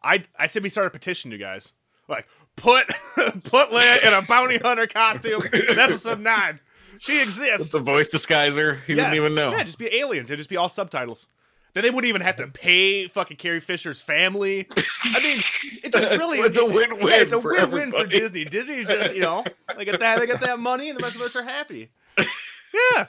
[0.02, 1.74] I I said we start a petition, you guys.
[2.08, 2.86] Like put
[3.16, 6.60] put Leia in a bounty hunter costume in episode nine.
[6.98, 7.42] She exists.
[7.64, 8.82] It's the voice disguiser.
[8.84, 9.04] He Yeah.
[9.04, 9.52] didn't even know.
[9.52, 10.30] Yeah, just be aliens.
[10.30, 11.26] It'd just be all subtitles.
[11.72, 14.68] Then they wouldn't even have to pay fucking Carrie Fisher's family.
[15.02, 15.38] I mean,
[15.82, 18.06] it just really It's a win-win Yeah, it's a for win-win for.
[18.06, 18.44] Disney.
[18.44, 19.44] Disney's just you know
[19.76, 21.90] they get that they get that money, and the rest of us are happy.
[22.16, 23.06] Yeah,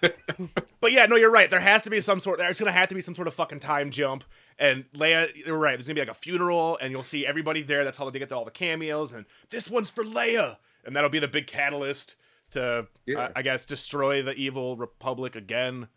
[0.80, 1.50] but yeah, no, you're right.
[1.50, 2.38] There has to be some sort.
[2.38, 4.24] There's gonna have to be some sort of fucking time jump.
[4.60, 5.76] And Leia, you're right.
[5.76, 7.84] There's gonna be like a funeral, and you'll see everybody there.
[7.84, 9.12] That's how they get all the cameos.
[9.12, 12.16] And this one's for Leia, and that'll be the big catalyst
[12.52, 13.30] to, Yeah.
[13.36, 15.88] I, I guess, destroy the evil Republic again.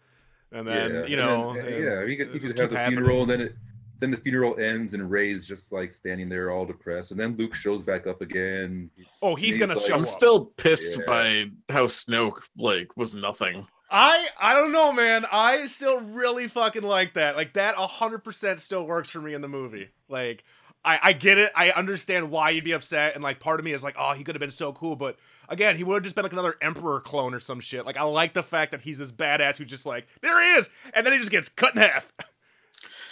[0.50, 2.70] And then yeah, you know, then, uh, and yeah, you could, you just could have
[2.70, 2.98] keep the happening.
[3.00, 3.56] funeral, and then it,
[4.00, 7.54] then the funeral ends, and Rey's just like standing there all depressed, and then Luke
[7.54, 8.88] shows back up again.
[9.20, 10.06] Oh, he's, he's gonna like- show I'm up.
[10.06, 11.04] still pissed Yeah.
[11.06, 13.66] by how Snoke like was nothing.
[13.90, 15.26] I I don't know, man.
[15.30, 17.36] I still really fucking like that.
[17.36, 19.88] Like that, hundred percent still works for me in the movie.
[20.08, 20.44] Like.
[20.84, 21.50] I, I get it.
[21.56, 24.22] I understand why you'd be upset, and like part of me is like, oh, he
[24.22, 27.00] could have been so cool, but again, he would have just been like another emperor
[27.00, 27.86] clone or some shit.
[27.86, 30.70] Like I like the fact that he's this badass who just like there he is,
[30.94, 32.12] and then he just gets cut in half.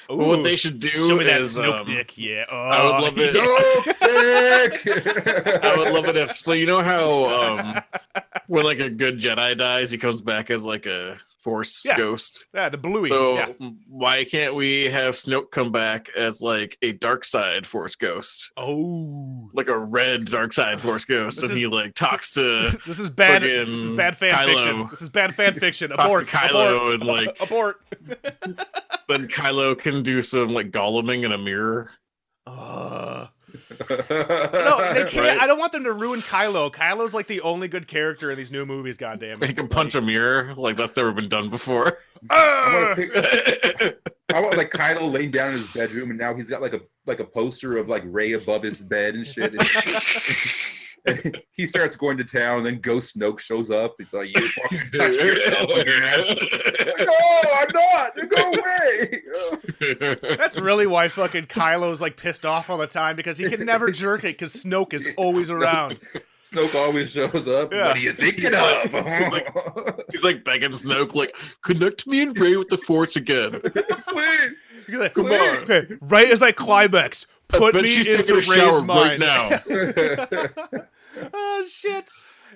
[0.09, 2.45] But what they should do show me that is Snoke um, dick, yeah.
[2.51, 3.33] I would Oh, love it.
[4.07, 5.65] Dick!
[5.65, 6.53] I would love it if so.
[6.53, 7.83] You know how um,
[8.47, 11.97] when like a good Jedi dies, he comes back as like a Force Yeah.
[11.97, 12.47] ghost.
[12.55, 13.09] Yeah, the bluey.
[13.09, 13.49] So yeah.
[13.89, 19.49] why can't we have Snoke come back as like a dark side Force ghost, Oh,
[19.55, 22.99] like a red dark side Force ghost, This and is- he like talks to this
[23.01, 23.43] is bad.
[23.43, 24.47] This is bad fan Kylo.
[24.47, 24.89] fiction.
[24.91, 25.91] This is bad fan fiction.
[25.91, 26.25] talks Abort.
[26.27, 26.95] to Kylo, Abort.
[26.95, 27.81] and like Abort.
[29.09, 31.91] then Kylo can do some like goleming in a mirror.
[32.47, 33.27] Uh,
[33.91, 33.97] no,
[34.95, 35.15] they can't.
[35.15, 35.39] Right.
[35.41, 36.73] I don't want them to ruin Kylo.
[36.73, 38.97] Kylo's like the only good character in these new movies.
[38.97, 39.57] Goddamn He it.
[39.57, 41.99] can punch a mirror like that's never been done before.
[42.31, 42.95] I want Ah!
[42.95, 43.99] pick.
[44.35, 46.81] I want like Kylo laying down in his bedroom, and now he's got like a
[47.07, 49.55] like a poster of like Rey above his bed and shit.
[51.07, 53.95] And, And he starts going to town, and then Ghost Snoke shows up.
[53.99, 56.37] He's like, "You fucking touch yourself again."
[56.99, 58.29] no, I'm not.
[58.29, 59.23] Go away.
[60.37, 63.91] That's really why fucking Kylo's like pissed off all the time because he can never
[63.91, 65.99] jerk it because Snoke is always around.
[66.45, 67.73] Snoke always shows up.
[67.73, 67.89] Yeah.
[67.89, 68.83] What are you thinking of?
[68.85, 69.49] He's like-
[70.13, 73.61] He's like begging Snoke, like, connect me and Rey with the Force again.
[73.61, 74.63] Please.
[74.87, 75.57] He's like, Come on.
[75.69, 78.83] Okay, right as I climax, I put bet me she's into taking a Rey's shower
[78.83, 79.21] mind.
[79.21, 79.61] right now.
[81.35, 82.11] oh shit.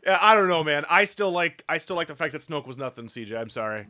[0.07, 0.85] Yeah, I don't know, man.
[0.89, 3.39] I still like I still like the fact that Snoke was nothing, CJ.
[3.39, 3.87] I'm sorry.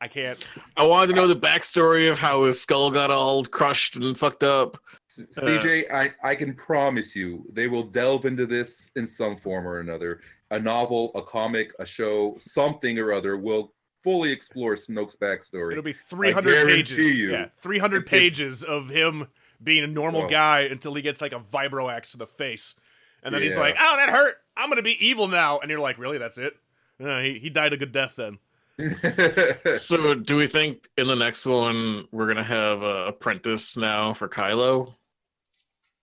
[0.00, 0.48] I can't.
[0.76, 4.44] I wanted to know the backstory of how his skull got all crushed and fucked
[4.44, 4.78] up.
[5.10, 9.80] CJ, I, I can promise you they will delve into this in some form or
[9.80, 10.20] another.
[10.52, 13.74] A novel, a comic, a show, something or other will
[14.04, 15.72] fully explore Snoke's backstory.
[15.72, 17.14] It'll be 300 guarantee pages.
[17.16, 17.32] you.
[17.32, 19.26] Yeah, 300 pages of him
[19.62, 20.30] being a normal Well.
[20.30, 22.74] guy until he gets like a vibro axe to the face.
[23.22, 24.36] And then he's like, "Oh, that hurt.
[24.56, 26.18] I'm going to be evil now." And you're like, "Really?
[26.18, 26.54] That's it?"
[27.02, 28.38] Uh, he he died a good death then.
[29.78, 34.28] So, do we think in the next one we're gonna have a apprentice now for
[34.28, 34.94] Kylo?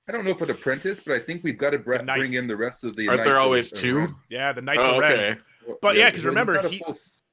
[0.07, 2.47] I don't know if an apprentice, but I think we've got to bre- bring in
[2.47, 3.07] the rest of the.
[3.09, 3.99] Aren't there always two?
[3.99, 4.15] Ren.
[4.29, 5.11] Yeah, the Knights Oh, of Ren.
[5.13, 5.39] okay.
[5.81, 6.83] But yeah, 'cause he's remember, not a he-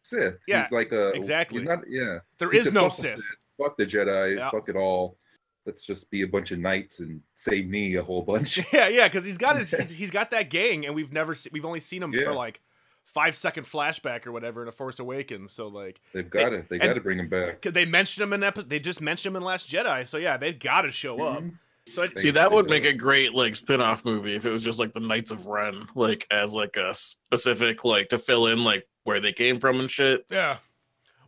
[0.02, 0.38] Sith.
[0.48, 1.58] Yeah, he's like a exactly.
[1.60, 3.24] He's not, yeah, There He is no "Fuck the Sith.
[3.58, 4.36] Fuck the Jedi.
[4.38, 4.50] Yeah.
[4.50, 5.16] Fuck it all.
[5.64, 8.58] Let's just be a bunch of knights and save me a whole bunch.
[8.72, 11.50] Yeah, yeah, because he's got his he's, he's got that gang, and we've never se-
[11.52, 12.24] we've only seen him Yeah.
[12.24, 12.60] for like
[13.04, 15.52] five second flashback or whatever in a Force Awakens.
[15.52, 16.64] So like, They've got to.
[16.68, 17.62] They and- got to bring him back.
[17.62, 20.06] they mentioned him in epi- they just mentioned him in Last Jedi.
[20.08, 21.42] So yeah, they've got to show up.
[21.42, 21.58] Mhm.
[21.92, 24.78] So it, See, that would make a great like spin-off movie if it was just
[24.78, 28.86] like the Knights of Ren, like as like a specific like to fill in like
[29.04, 30.58] where they came from and shit, yeah.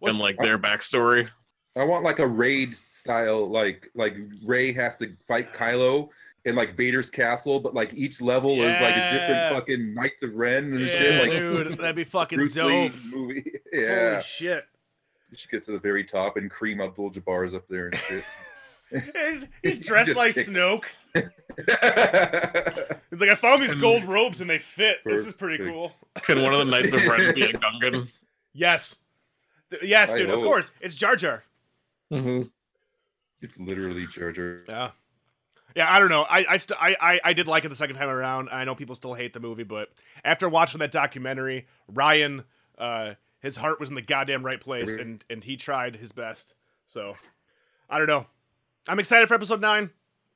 [0.00, 1.28] What's- and like their backstory.
[1.76, 5.56] I want like a raid style, like like Rey has to fight Yes.
[5.74, 6.08] Kylo
[6.46, 10.34] in like Vader's castle, but like each level is like a different fucking Knights of
[10.36, 11.20] Ren and yeah, shit.
[11.22, 12.68] Like dude, that'd be fucking Bruce dope.
[12.70, 13.52] Lee movie.
[13.72, 14.64] Yeah, Holy shit.
[15.32, 18.24] you should get to the very top and Kareem Abdul Jabbar's up there and shit.
[18.90, 20.84] He's, he's dressed just like kicks- Snoke.
[21.14, 21.26] He's
[23.20, 24.98] like, I found these gold robes and they fit.
[25.04, 25.92] This is pretty cool.
[26.22, 28.08] Can one of the Knights of Ren be a Gungan?
[28.52, 28.96] Yes.
[29.70, 30.44] Th- Yes, I dude, of hope.
[30.44, 30.70] course.
[30.80, 31.42] It's Jar Jar.
[32.12, 32.42] Mm-hmm.
[33.44, 34.64] It's literally Jar Jar.
[34.68, 34.90] Yeah.
[35.76, 36.24] Yeah, I don't know.
[36.28, 38.48] I I, st- I I I did like it the second time around.
[38.50, 39.90] I know people still hate the movie, but
[40.24, 42.44] after watching that documentary, Rian,
[42.78, 46.54] uh, his heart was in the goddamn right place, and and he tried his best.
[46.86, 47.16] So,
[47.90, 48.26] I don't know.
[48.88, 49.90] I'm excited for episode nine,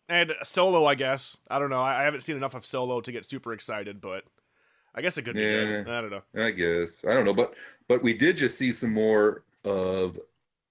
[0.09, 0.85] and Solo.
[0.87, 1.81] I guess I don't know.
[1.81, 4.25] I, I haven't seen enough of Solo to get super excited, but
[4.95, 5.87] I guess it could be good.
[5.87, 5.99] Yeah.
[5.99, 6.45] I don't know.
[6.45, 7.55] I guess I don't know, but
[7.87, 10.19] but we did just see some more of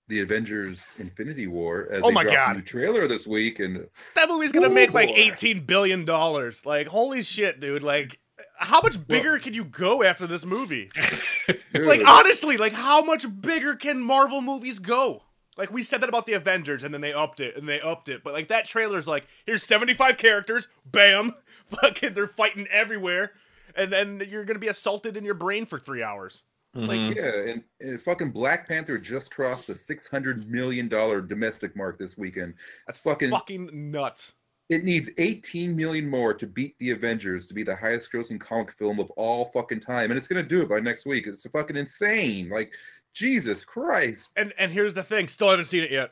[0.08, 2.52] the Avengers: Infinity War as Oh my God.
[2.52, 6.66] a new trailer this week, and That movie's gonna Ooh, make like 18 billion dollars.
[6.66, 7.84] Like, holy shit, dude!
[7.84, 8.20] Like,
[8.58, 10.90] how much bigger can you go after this movie?
[11.74, 15.24] like honestly, like how much bigger can Marvel movies go?
[15.58, 18.10] Like we said that about the Avengers, and then they upped it, and they upped
[18.10, 18.24] it.
[18.24, 21.34] But like that trailer's like, here's 75 characters, bam,
[21.66, 23.32] fucking, they're fighting everywhere,
[23.76, 26.44] and then you're gonna be assaulted in your brain for three hours.
[26.86, 27.16] Like, Mhm.
[27.16, 31.98] Yeah, and, and fucking Black Panther just crossed the six hundred million dollar domestic mark
[31.98, 32.54] this weekend.
[32.86, 34.36] that's fucking- fucking nuts.
[34.70, 38.72] It needs eighteen million more to beat the Avengers to be the highest grossing comic
[38.72, 41.26] film of all fucking time, and it's gonna do it by next week.
[41.26, 42.50] It's fucking insane.
[42.50, 42.74] Like
[43.14, 44.30] Jesus Christ.
[44.36, 46.12] And and here's the thing, still haven't seen it yet.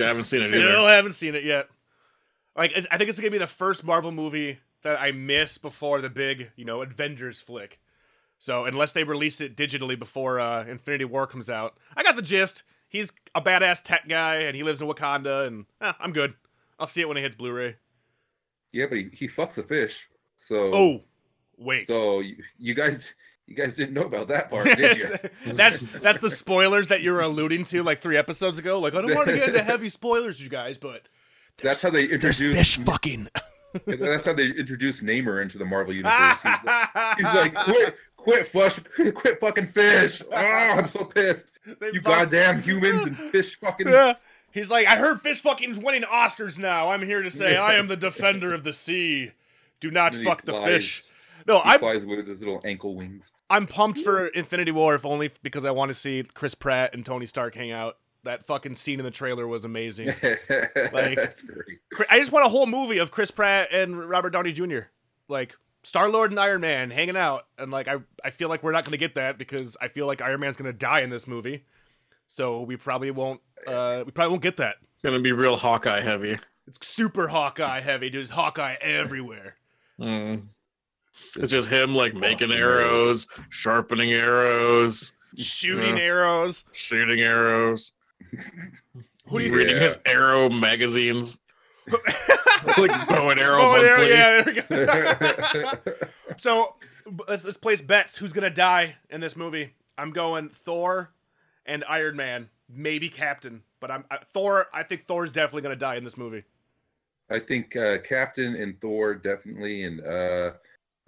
[0.00, 0.88] I haven't seen it Still either.
[0.94, 1.68] haven't seen it yet.
[2.56, 6.10] Like I think it's gonna be the first Marvel movie that I miss before the
[6.10, 7.80] big, you know, Avengers flick.
[8.38, 12.22] So unless they release it digitally before uh, Infinity War comes out, I got the
[12.22, 12.62] gist.
[12.88, 16.34] He's a badass tech guy and he lives in Wakanda, and eh, I'm good.
[16.78, 17.76] I'll see it when it hits Blu-ray.
[18.72, 20.08] Yeah, but he, he fucks a fish.
[20.36, 21.00] So Oh,
[21.56, 21.86] wait.
[21.86, 23.14] so you, you guys
[23.46, 25.14] you guys didn't know about that part, did you?
[25.54, 28.78] that's that's the spoilers that you were alluding to like three episodes ago.
[28.80, 31.02] Like I don't want to get into heavy spoilers, you guys, but
[31.62, 32.56] That's how they there's introduced.
[32.76, 33.28] fish fucking.
[33.86, 36.40] That's how they introduced Namor into the Marvel universe.
[36.42, 38.78] He's like, he's like, quit, quit, flush,
[39.14, 40.22] quit, fucking fish.
[40.32, 41.52] Oh, I'm so pissed.
[41.78, 43.88] They You bust- goddamn humans and fish fucking.
[43.88, 44.14] Yeah.
[44.52, 46.90] He's like, I heard Fish fucking's winning Oscars now.
[46.90, 49.32] I'm here to say I am the defender of the sea.
[49.80, 51.04] Do not fuck the flies- fish.
[51.46, 53.32] No, I'm flies with his little ankle wings.
[53.50, 57.04] I'm pumped for Infinity War, if only because I want to see Chris Pratt and
[57.04, 57.98] Tony Stark hang out.
[58.22, 60.06] That fucking scene in the trailer was amazing.
[60.22, 61.78] That's great.
[62.08, 64.82] I just want a whole movie of Chris Pratt and Robert Downey Jr.
[65.28, 65.54] Like
[65.84, 68.84] Star Lord and Iron Man hanging out, and like I, I feel like we're not
[68.84, 71.64] gonna get that because I feel like Iron Man's gonna die in this movie,
[72.26, 73.40] so we probably won't.
[73.66, 74.76] Uh, we probably won't get that.
[74.94, 76.38] It's gonna be real Hawkeye heavy.
[76.66, 78.22] It's super Hawkeye heavy, dude.
[78.22, 79.56] It's Hawkeye everywhere.
[80.00, 80.44] Mm.
[81.36, 86.02] It's just him like making arrows, sharpening arrows, Shooting Yeah.
[86.04, 86.64] arrows.
[86.72, 87.92] shooting arrows,
[89.28, 89.82] Who do you reading Yeah.
[89.82, 91.36] his arrow magazines.
[91.86, 94.10] It's like bow and arrow Oh, there, monthly.
[94.10, 95.96] yeah, there we go.
[96.38, 96.76] so
[97.28, 98.16] let's, let's place bets.
[98.16, 99.74] Who's gonna die in this movie?
[99.98, 101.10] I'm going Thor
[101.66, 104.66] and Iron Man, maybe Captain, but I'm I, Thor.
[104.72, 106.44] I think Thor's definitely gonna die in this movie.
[107.30, 110.50] I think uh, Captain and Thor definitely, and uh,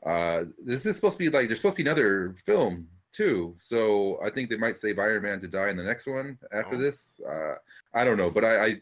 [0.08, 3.54] uh, this is supposed to be like there's supposed to be another film too.
[3.58, 6.74] So I think they might save Iron Man to die in the next one after
[6.76, 6.78] Oh.
[6.78, 7.18] this.
[7.26, 7.54] Uh,
[7.94, 8.74] I don't know, but I, I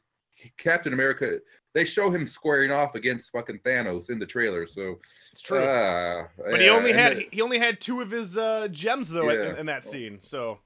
[0.56, 1.38] Captain America
[1.74, 4.64] they show him squaring off against fucking Thanos in the trailer.
[4.64, 4.98] So
[5.32, 5.58] It's true.
[5.62, 9.10] uh, but he only had then- he, he only had two of his uh, gems
[9.10, 9.60] though in, Yeah.
[9.60, 10.18] in that scene.
[10.22, 10.58] So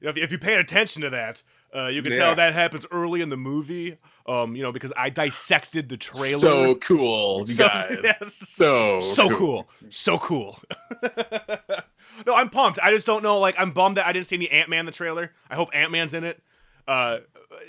[0.00, 1.42] you know, if, you- if you pay attention to that,
[1.74, 2.18] uh, you can Yeah.
[2.20, 3.98] tell that happens early in the movie.
[4.26, 6.38] Um, you know, because I dissected the trailer.
[6.38, 7.98] So cool, you So- guys.
[8.04, 8.34] yes.
[8.34, 9.68] So so cool.
[9.90, 10.60] So cool.
[12.26, 12.78] no, I'm pumped.
[12.82, 13.38] I just don't know.
[13.38, 15.32] Like, I'm bummed that I didn't see any Ant Man in the trailer.
[15.50, 16.42] I hope Ant Man's in it.
[16.86, 17.18] Uh,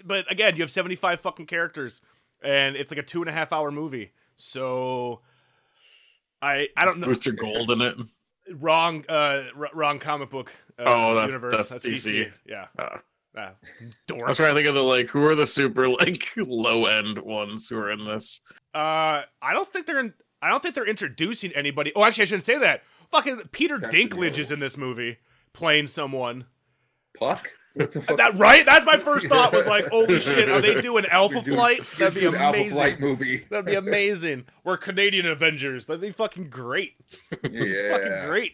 [0.05, 2.01] but again, you have 75 fucking characters,
[2.41, 4.11] and it's like a two and a half hour movie.
[4.37, 5.21] So,
[6.41, 7.07] I I don't know.
[7.07, 7.95] Booster Gold in it.
[8.53, 10.51] Wrong, uh, r- wrong comic book.
[10.79, 11.69] Uh, Oh, that's- universe.
[11.69, 12.31] that's DC.
[12.45, 12.67] Yeah.
[12.79, 12.97] Uh,
[13.37, 13.51] Uh,
[14.11, 17.19] I was trying to think of the like who are the super like low end
[17.19, 18.41] ones who are in this.
[18.73, 20.13] Uh, I don't think they're in.
[20.41, 21.91] I don't think they're introducing anybody.
[21.95, 22.81] Oh, actually, I shouldn't say that.
[23.11, 24.39] Fucking Peter Captain Dinklage Marvel.
[24.39, 25.17] is in this movie
[25.53, 26.45] playing someone.
[27.17, 27.53] Puck.
[27.75, 28.17] What the fuck?
[28.17, 28.65] That right?
[28.65, 29.51] That's my first thought.
[29.53, 31.81] Was like, holy shit, are they doing Alpha You're doing- Flight?
[31.97, 32.77] That'd be doing Alpha amazing.
[32.77, 33.45] Flight movie.
[33.49, 34.45] That'd be amazing.
[34.63, 35.85] We're Canadian Avengers.
[35.85, 36.93] That'd be fucking great.
[37.49, 37.97] Yeah.
[37.97, 38.53] Fucking great.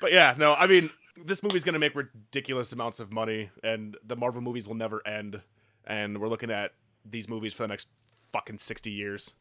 [0.00, 0.90] But yeah, no, I mean,
[1.24, 5.40] this movie's gonna make ridiculous amounts of money, and the Marvel movies will never end.
[5.86, 6.72] And we're looking at
[7.04, 7.88] these movies for the next
[8.32, 9.32] fucking sixty years.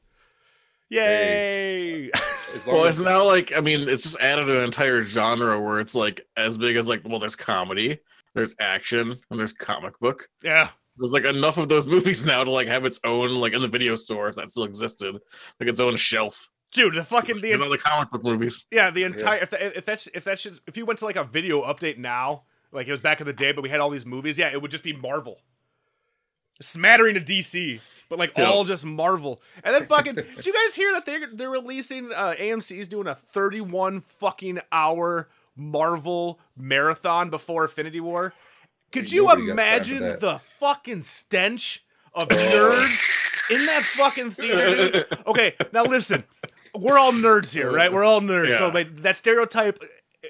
[0.90, 2.12] Yay!
[2.12, 2.20] Uh,
[2.56, 5.80] as long Well, it's now like I mean, it's just added an entire genre where
[5.80, 7.98] it's like as big as like well, there's comedy,
[8.34, 10.28] there's action, and there's comic book.
[10.44, 10.70] yeah.
[10.98, 13.68] There's like enough of those movies now to like have its own like in the
[13.68, 15.18] video store if that still existed,
[15.60, 16.50] like its own shelf.
[16.74, 18.66] Dude, the fucking the There's all the comic book movies.
[18.72, 21.16] Yeah, the entire if that, if that's if that's just, if you went to like
[21.16, 23.90] a video update now, like it was back in the day, but we had all
[23.90, 25.38] these movies, yeah, it would just be Marvel,
[26.62, 27.80] smattering of DC,
[28.10, 28.46] but like Yeah.
[28.46, 29.42] all just Marvel.
[29.64, 33.16] And then fucking, did you guys hear that they're they're releasing uh, AMC's doing a
[33.16, 38.34] 31 fucking hour Marvel marathon before Infinity War?
[38.92, 41.84] Could you nobody got time for imagine the fucking stench
[42.14, 43.00] of nerds
[43.50, 44.92] in that fucking theater?
[44.92, 45.06] Dude?
[45.28, 46.24] Okay, now listen.
[46.76, 47.92] We're all nerds here, right?
[47.92, 48.58] We're all nerds.
[48.58, 49.82] So like that stereotype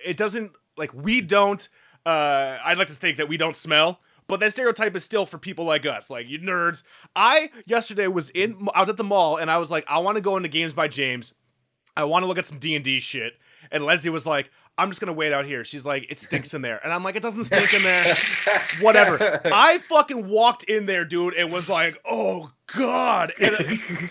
[0.06, 1.68] it doesn't like we don't
[2.06, 5.38] uh I'd like to think that we don't smell, but that stereotype is still for
[5.38, 6.84] people like us, like you nerds.
[7.16, 10.18] I yesterday was in I was at the mall and I was like I want
[10.18, 11.34] to go into Games by James.
[11.96, 13.34] I want to look at some D&D shit.
[13.70, 15.64] And Leslie was like, I'm just going to wait out here.
[15.64, 16.80] She's like, it stinks in there.
[16.84, 18.16] And I'm like, it doesn't stink in there.
[18.80, 19.42] Whatever.
[19.46, 23.34] I fucking walked in there, dude, and was like, oh god.
[23.40, 23.56] And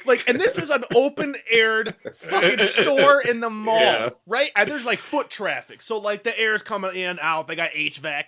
[0.07, 4.11] like and this is an open aired fucking store in the mall, Yeah.
[4.27, 4.51] right?
[4.55, 5.83] And there's like foot traffic.
[5.83, 7.49] So like the air's coming in and out.
[7.49, 8.25] They got HVAC.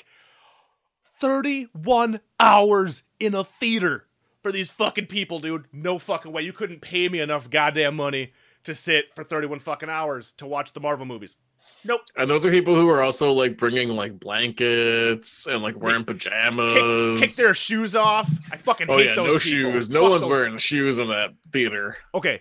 [1.20, 4.06] 31 hours in a theater
[4.42, 5.66] for these fucking people, dude.
[5.72, 6.42] No fucking way.
[6.42, 8.32] You couldn't pay me enough goddamn money
[8.64, 11.36] to sit for 31 fucking hours to watch the Marvel movies.
[11.84, 12.02] Nope.
[12.16, 16.18] And those are people who are also like bringing like blankets and like wearing Kick,
[16.18, 17.20] pajamas.
[17.20, 18.30] kick their shoes off.
[18.52, 19.72] I fucking oh hate yeah, those no people.
[19.72, 19.90] shoes.
[19.90, 21.96] No Fuck one's those- wearing shoes in that theater.
[22.14, 22.40] Okay.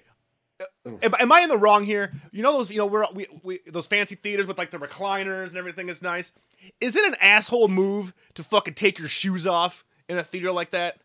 [0.60, 2.12] Uh, am, am I in the wrong here?
[2.32, 5.50] You know those, you know, we're we, we those fancy theaters with like the recliners
[5.50, 6.34] and everything is nice.
[6.80, 10.72] Is it an asshole move to fucking take your shoes off in a theater like
[10.72, 10.98] that?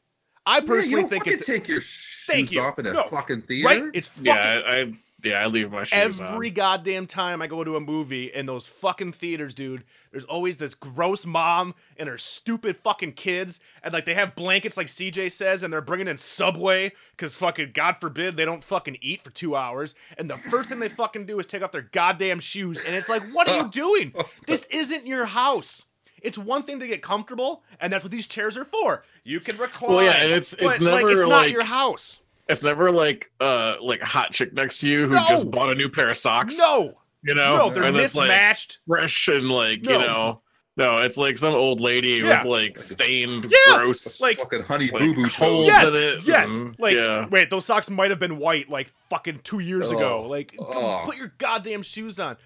[0.45, 2.61] I Yeah, you personally don't think fucking it's take your shoes Thank you.
[2.61, 3.05] off in a No.
[3.05, 3.67] fucking theater.
[3.69, 3.85] right.
[3.95, 4.93] It's fucking Yeah, I, I
[5.25, 6.55] yeah, I leave my shoes every on.
[6.55, 9.85] goddamn time I go to a movie in those fucking theaters, dude.
[10.13, 14.77] There's always this gross mom and her stupid fucking kids, and like they have blankets,
[14.77, 18.99] like CJ says, and they're bringing in Subway because fucking God forbid they don't fucking
[19.01, 19.95] eat for two hours.
[20.19, 23.09] And the first thing they fucking do is take off their goddamn shoes, and it's
[23.09, 24.15] like, what are you doing?
[24.47, 25.85] This isn't your house.
[26.23, 29.05] It's one thing to get comfortable, and that's what these chairs are for.
[29.23, 29.93] You can recline.
[29.93, 32.21] Well, yeah, and it's- it's but, like it's not like- your house.
[32.49, 35.25] It's never like uh like a hot chick next to you who No!
[35.29, 36.59] just bought a new pair of socks.
[36.59, 38.79] No, you know, no, they're and it's like mismatched.
[38.87, 39.93] fresh and like No.
[39.93, 40.41] you know.
[40.79, 42.43] No, it's like some old lady Yeah.
[42.43, 45.67] with like stained, Yeah, gross, like fucking honey like, boo boo holes toes.
[45.69, 46.25] yes, in it.
[46.25, 46.51] yes.
[46.53, 47.27] and- Like, yeah.
[47.31, 50.25] wait, those socks might have been white like fucking two years ago.
[50.25, 51.01] Oh, Like, oh.
[51.07, 52.37] put your goddamn shoes on.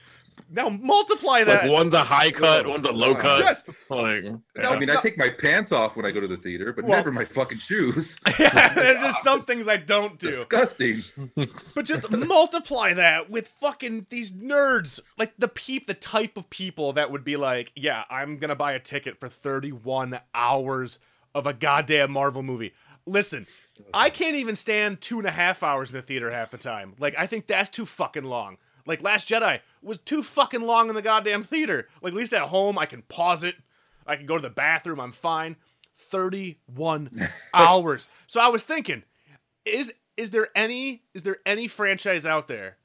[0.53, 1.63] Now multiply that.
[1.63, 3.41] Like one's a high cut, one's a low cut.
[3.41, 3.63] yes.
[3.89, 4.41] Like, No,
[4.71, 6.99] I mean, I take my pants off when I go to the theater, but Well-
[6.99, 8.17] never my fucking shoes.
[8.39, 10.31] yeah, there's just some things I don't do.
[10.33, 11.03] Disgusting.
[11.75, 15.01] But just multiply that with fucking these nerds.
[15.17, 18.73] Like the peep, the type of people that would be like, yeah, I'm gonna buy
[18.73, 20.99] a ticket for 31 hours
[21.35, 22.73] of a goddamn Marvel movie.
[23.07, 23.47] Listen,
[23.95, 26.95] I can't even stand two and a half hours in the theater half the time.
[26.99, 28.59] Like, I think that's too fucking long.
[28.87, 31.89] Like Last Jedi was too fucking long in the goddamn theater.
[32.03, 33.57] Like at least at home I can pause it.
[34.07, 35.57] I can go to the bathroom, I'm fine.
[35.97, 38.09] 31 hours.
[38.27, 39.03] So I was thinking,
[39.65, 42.77] is is there any is there any franchise out there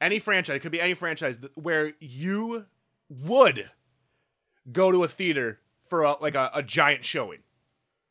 [0.00, 2.66] any franchise it could be any franchise where you
[3.08, 3.70] would
[4.72, 7.38] go to a theater for a, like a, a giant showing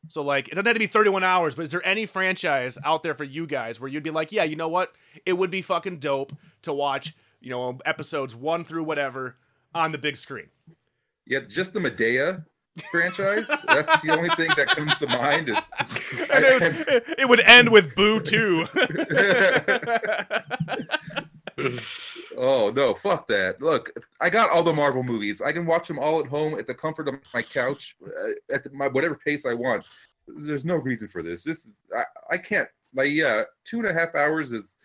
[0.08, 3.02] so like it doesn't have to be 31 hours but is there any franchise out
[3.02, 4.92] there for you guys where you'd be like yeah you know what
[5.26, 6.32] it would be fucking dope
[6.62, 9.36] to watch you know episodes one through whatever
[9.74, 10.48] on the big screen
[11.26, 12.44] Yeah, just the Madea
[12.90, 13.48] franchise.
[13.66, 15.48] That's the only thing that comes to mind.
[15.48, 15.56] Is
[16.32, 18.66] and it, would, it would end with boo too
[22.36, 23.60] oh no, fuck that.
[23.60, 25.42] Look, I got all the Marvel movies.
[25.42, 28.64] I can watch them all at home at the comfort of my couch uh, at
[28.64, 29.84] the, my whatever pace I want.
[30.26, 31.42] There's no reason for this.
[31.42, 34.76] This is I, I can't like yeah, two and a half hours is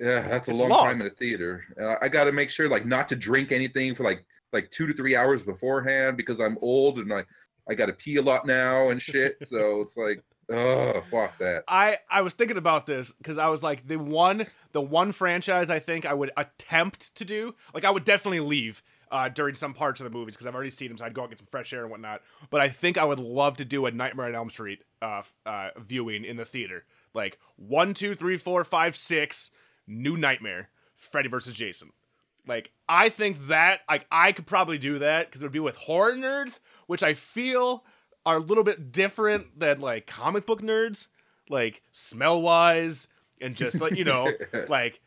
[0.00, 0.86] yeah, that's a long, long.
[0.86, 1.64] time in a theater.
[1.78, 4.86] Uh, I got to make sure like not to drink anything for like like two
[4.86, 7.24] to three hours beforehand because I'm old and I
[7.68, 9.36] I got to pee a lot now and shit.
[9.46, 11.64] so it's like oh fuck that.
[11.68, 15.68] I I was thinking about this because I was like the one the one franchise
[15.68, 18.82] I think I would attempt to do like I would definitely leave
[19.12, 21.24] uh, during some parts of the movies because I've already seen them so I'd go
[21.24, 22.22] out get some fresh air and whatnot.
[22.48, 25.70] But I think I would love to do a Nightmare on Elm Street uh, uh,
[25.78, 29.50] viewing in the theater like one two three four five six
[29.90, 31.90] New Nightmare Freddy versus Jason.
[32.46, 35.76] Like I think that like I could probably do that because it would be with
[35.76, 37.84] horror nerds, which I feel
[38.24, 41.08] are a little bit different than like comic book nerds,
[41.48, 43.08] like smell wise
[43.40, 44.30] and just like you know
[44.68, 45.00] like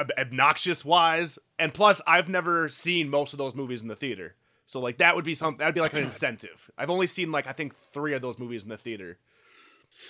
[0.00, 1.38] ob- obnoxious wise.
[1.58, 4.34] And plus, I've never seen most of those movies in the theater,
[4.66, 6.70] so like that would be something that'd be like an incentive.
[6.78, 9.18] I've only seen like I think three of those movies in the theater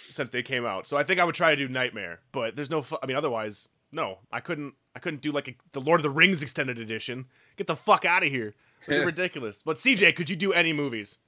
[0.09, 2.21] since they came out, so I think I would try to do Nightmare.
[2.33, 4.75] But there's no, fu- I mean, otherwise, no, I couldn't.
[4.95, 7.25] I couldn't do like a, the Lord of the Rings extended edition.
[7.57, 8.55] Get the fuck out of here.
[8.87, 9.63] You're ridiculous.
[9.65, 11.19] But CJ, could you do any movies?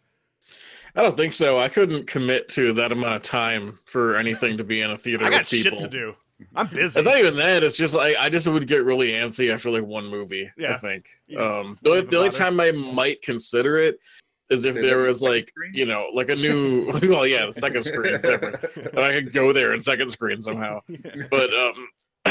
[0.94, 1.58] I don't think so.
[1.58, 5.24] I couldn't commit to that amount of time for anything to be in a theater
[5.24, 5.78] I got with people.
[5.78, 6.14] shit to do.
[6.54, 7.00] I'm busy.
[7.00, 7.64] It's not even that.
[7.64, 10.50] It's just like I just would get really antsy after like one movie.
[10.56, 10.72] Yeah.
[10.72, 11.06] I think.
[11.36, 12.38] Um, the only, the only bother.
[12.38, 13.98] time I might consider it
[14.50, 15.72] is if there was like screen?
[15.74, 16.86] you know like a new.
[17.02, 18.62] well, yeah, the second screen is different.
[18.76, 20.80] and I could go there in second screen somehow.
[21.30, 21.88] But um,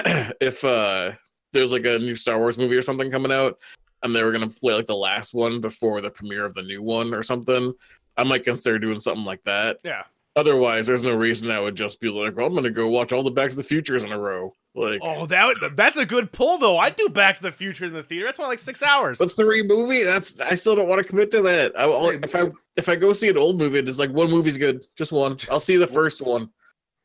[0.42, 1.12] if uh,
[1.54, 3.58] there's like a new Star Wars movie or something coming out,
[4.04, 6.82] and they were gonna play like the last one before the premiere of the new
[6.82, 7.74] one or something,
[8.16, 9.78] I might consider doing something like that.
[9.84, 10.04] yeah.
[10.36, 13.24] Otherwise, there's no reason I would just be like, well, I'm gonna go watch all
[13.24, 14.54] the Back to the Futures in a row.
[14.76, 16.78] Like, Oh, that that's a good pull though.
[16.78, 18.26] I'd do Back to the Future in the theater.
[18.26, 19.18] That's only like six hours.
[19.18, 21.72] but three movie, that's I still don't want to commit to that.
[21.76, 24.60] I, I'll, if I if I go see an old movie, it's like one movie's
[24.60, 25.38] good, just one.
[25.50, 26.52] I'll see the first one.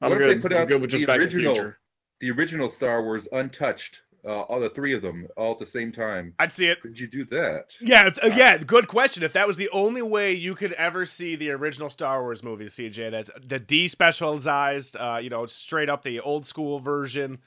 [0.03, 0.43] I'm What if they good.
[0.43, 1.79] put I'm out good with just the Back original- to the Future.
[2.23, 5.91] The original Star Wars untouched, uh, all the three of them all at the same
[5.91, 6.33] time.
[6.39, 6.81] I'd see it.
[6.81, 7.75] Could you do that?
[7.81, 8.59] Yeah, th- yeah.
[8.59, 9.25] Good question.
[9.25, 12.77] If that was the only way you could ever see the original Star Wars movies,
[12.77, 17.41] CJ, that's the despecialized, uh, you know, straight up the old school version.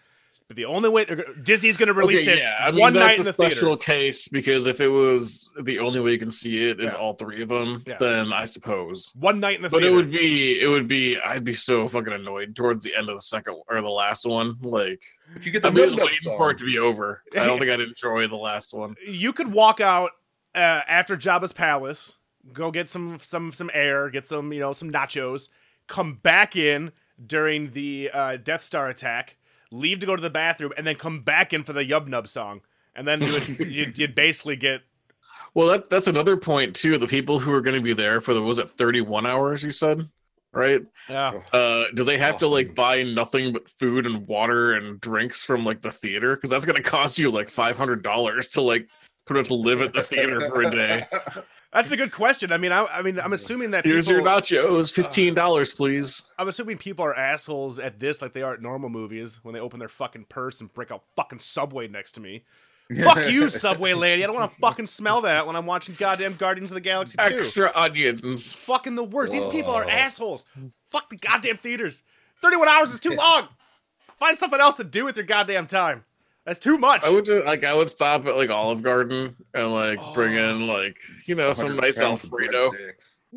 [0.47, 2.93] But the only way they're, Disney's going to release Okay, it yeah, I mean one
[2.93, 3.83] night that's in a the special theater.
[3.83, 6.99] case because if it was the only way you can see it is Yeah.
[6.99, 7.97] all three of them, Yeah.
[7.99, 9.11] then I suppose.
[9.15, 9.93] One night in the But theater.
[9.93, 13.15] it would be, it would be, I'd be so fucking annoyed towards the end of
[13.15, 14.55] the second or the last one.
[14.61, 16.37] Like, But you get the I'm just Yub Nub waiting song.
[16.37, 17.23] for it to be over.
[17.35, 18.95] I don't think I'd enjoy the last one.
[19.07, 20.11] you could walk out
[20.53, 22.13] uh, after Jabba's palace,
[22.53, 25.49] go get some some some air, get some you know some nachos,
[25.87, 26.91] come back in
[27.25, 29.37] during the uh, Death Star attack,
[29.75, 32.27] leave to go to the bathroom, and then come back in for the Yub Nub
[32.27, 32.61] song,
[32.95, 34.81] and then you would, you'd, you'd basically get
[35.53, 36.97] Well, that that's another point too.
[36.97, 39.63] The people who are going to be there for the was it 31 hours?
[39.63, 40.07] You said,
[40.53, 40.81] right?
[41.09, 41.41] yeah.
[41.53, 42.49] Uh, do they have to Oh.
[42.49, 46.35] like buy nothing but food and water and drinks from like the theater?
[46.35, 48.87] Because that's going to cost you like five hundred dollars to like
[49.25, 51.03] pretty much live at the theater for a day.
[51.75, 52.53] That's a good question.
[52.53, 55.71] I mean, I, I mean, I'm assuming that Here's people, your nachos, uh, fifteen dollars,
[55.73, 56.23] please.
[56.39, 59.59] I'm assuming people are assholes at this, like they are at normal movies when they
[59.59, 62.45] open their fucking purse and break out fucking Subway next to me.
[63.03, 64.23] Fuck you, Subway lady.
[64.23, 67.17] I don't want to fucking smell that when I'm watching goddamn Guardians of the Galaxy
[67.17, 67.23] 2.
[67.23, 68.53] Extra onions.
[68.53, 69.33] fucking the worst.
[69.33, 70.45] These people are assholes.
[70.91, 72.03] Fuck the goddamn theaters.
[72.41, 73.47] 31 hours is too long.
[74.19, 76.05] Find something else to do with your goddamn time.
[76.45, 77.03] That's too much.
[77.03, 80.49] I would just, like I would stop at like Olive Garden and like bring Oh.
[80.51, 82.69] in like you know some nice Alfredo.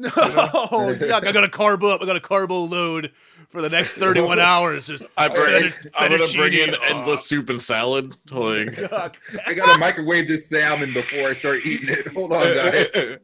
[0.00, 1.10] No, yuck!
[1.26, 2.00] I got to carb up.
[2.00, 3.10] I got a carbo load
[3.48, 4.86] for the next 31 hours.
[4.86, 6.90] Just I bring, fettu- I'm gonna bring in fettuccine.
[6.94, 8.16] endless soup and salad.
[8.30, 9.14] Like Yuck.
[9.44, 12.06] I gotta microwave this salmon before I start eating it.
[12.14, 13.18] Hold on, guys.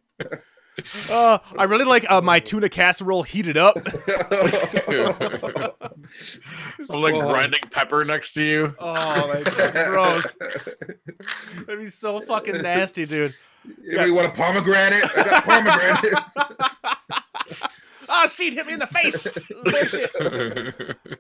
[1.11, 3.77] Uh, I really like uh, my tuna casserole heated up.
[6.91, 8.75] I'm like Well, grinding pepper next to you.
[8.79, 10.37] Oh my god, gross!
[11.66, 13.35] That'd be so fucking nasty, dude.
[13.87, 15.05] Anybody want a pomegranate?
[15.16, 16.37] I got pomegranates.
[18.09, 19.27] Ah, seed hit me in the face.
[19.64, 20.11] Bullshit.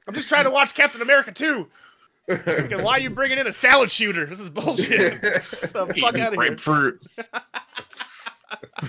[0.06, 1.68] I'm just trying to watch Captain America 2.
[2.28, 4.26] Fucking, Why are you bringing in a salad shooter?
[4.26, 5.20] This is bullshit.
[5.22, 6.34] Get the fuck Eating out of here.
[6.34, 7.00] grapefruit.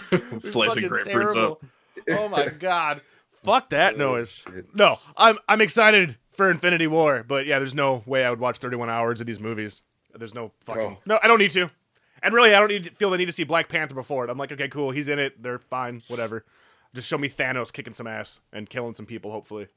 [0.37, 1.63] Slicing grapefruits up.
[2.09, 3.01] Oh my god.
[3.43, 4.41] Fuck that oh, noise.
[4.47, 4.75] Oh, shit.
[4.75, 8.57] No, I'm I'm excited for Infinity War, but yeah, there's no way I would watch
[8.57, 9.83] 31 hours of these movies.
[10.13, 10.97] There's no fucking Oh.
[11.05, 11.19] no.
[11.21, 11.69] I don't need to,
[12.23, 14.29] and really, I don't need to feel the need to see Black Panther before it.
[14.29, 15.41] I'm like, okay, cool, he's in it.
[15.41, 16.45] They're fine, whatever.
[16.93, 19.67] Just show me Thanos kicking some ass and killing some people, hopefully.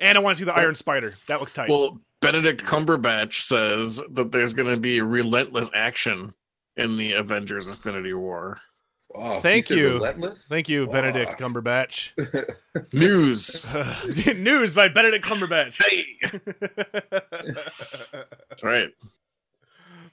[0.00, 1.14] And I want to see the Iron Spider.
[1.26, 1.68] That looks tight.
[1.70, 6.34] Well, Benedict Cumberbatch says that there's going to be relentless action
[6.76, 8.60] in the Avengers Infinity War.
[9.14, 9.94] Oh, Thank you.
[9.94, 10.48] Relentless?
[10.48, 12.10] Thank you, Benedict Cumberbatch.
[12.92, 13.66] News.
[14.36, 15.82] News by Benedict Cumberbatch.
[15.82, 16.04] hey,
[18.48, 18.90] that's right.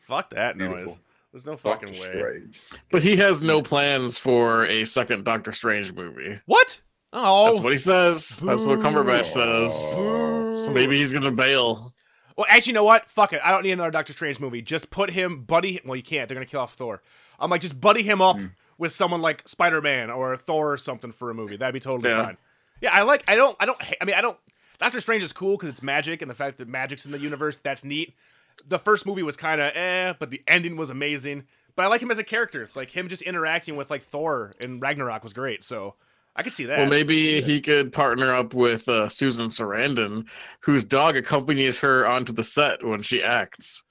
[0.08, 0.86] Fuck that Beautiful.
[0.86, 1.00] noise.
[1.32, 2.10] There's no Doctor fucking way.
[2.20, 2.62] Strange.
[2.92, 6.40] But he has no plans for a second Doctor Strange movie.
[6.46, 6.82] What?
[7.12, 8.38] Oh, That's what he says.
[8.42, 9.94] That's what Cumberbatch says.
[9.98, 10.64] Oh.
[10.66, 11.94] So maybe he's gonna bail.
[12.38, 13.10] Well, actually, you know what?
[13.10, 13.42] Fuck it.
[13.44, 14.62] I don't need another Doctor Strange movie.
[14.62, 15.82] Just put him, buddy.
[15.86, 16.28] Well, you can't.
[16.30, 17.02] They're gonna kill off Thor.
[17.40, 18.46] I'm like, just buddy him up Hmm.
[18.78, 21.58] With someone like Spider Man or Thor or something for a movie.
[21.58, 22.26] That'd be totally Yeah.
[22.26, 22.38] fine.
[22.82, 23.24] Yeah, I like.
[23.28, 23.56] I don't.
[23.60, 23.78] I don't.
[24.02, 24.38] I mean, I don't.
[24.80, 27.58] Doctor Strange is cool because it's magic and the fact that magic's in the universe.
[27.64, 28.14] That's neat.
[28.68, 31.44] The first movie was kind of eh, but the ending was amazing.
[31.76, 32.70] But I like him as a character.
[32.76, 35.64] Like him just interacting with like Thor and Ragnarok was great.
[35.64, 35.96] So
[36.36, 36.80] I could see that.
[36.80, 40.26] Well, maybe he could partner up with uh, Susan Sarandon,
[40.60, 43.84] whose dog accompanies her onto the set when she acts.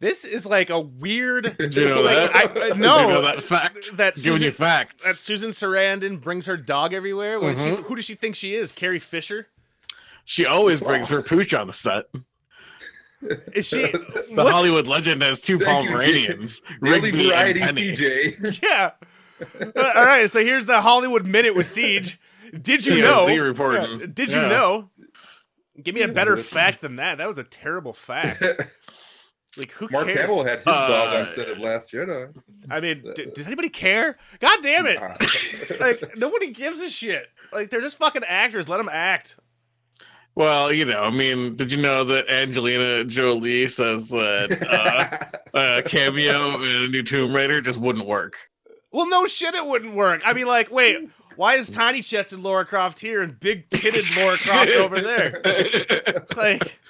[0.00, 1.56] This is like a weird.
[1.58, 2.36] Did you know like, that?
[2.36, 2.40] I,
[2.70, 3.96] I, no, you know that fact.
[3.96, 5.04] that Giving you Susan- facts.
[5.04, 7.40] that Susan Sarandon brings her dog everywhere.
[7.40, 8.72] What is she, who does she think she is?
[8.72, 9.48] Carrie Fisher?
[10.24, 12.04] She always brings her pooch on the set.
[13.54, 13.82] Is she?
[13.90, 17.92] The what- Hollywood legend has two Thank you, Pomeranians, Daily Rigby and Variety Penny.
[17.92, 18.62] CJ.
[18.62, 18.90] Yeah.
[19.60, 20.30] Uh, all right.
[20.30, 22.20] So here's the Hollywood minute with Siege.
[22.60, 23.26] Did you know?
[23.26, 24.48] Yeah, Did you Yeah.
[24.48, 24.90] know?
[25.82, 27.16] Give me a better fact than that.
[27.18, 28.42] That was a terrible fact.
[29.58, 30.20] Like who Mark cares?
[30.20, 32.34] Hamill had his Uh, dog on set of Last Jedi.
[32.70, 34.16] I mean, d- does anybody care?
[34.40, 34.98] God damn it!
[35.80, 37.28] Like nobody gives a shit.
[37.52, 38.68] Like they're just fucking actors.
[38.68, 39.38] Let them act.
[40.36, 45.38] Well, you know, I mean, did you know that Angelina Jolie says that uh,
[45.78, 48.36] a cameo in a new Tomb Raider just wouldn't work?
[48.90, 50.22] Well, no shit, it wouldn't work.
[50.24, 54.36] I mean, like, wait, why is tiny chested Laura Croft here and big pitted Laura
[54.36, 55.40] Croft over there?
[56.36, 56.80] Like,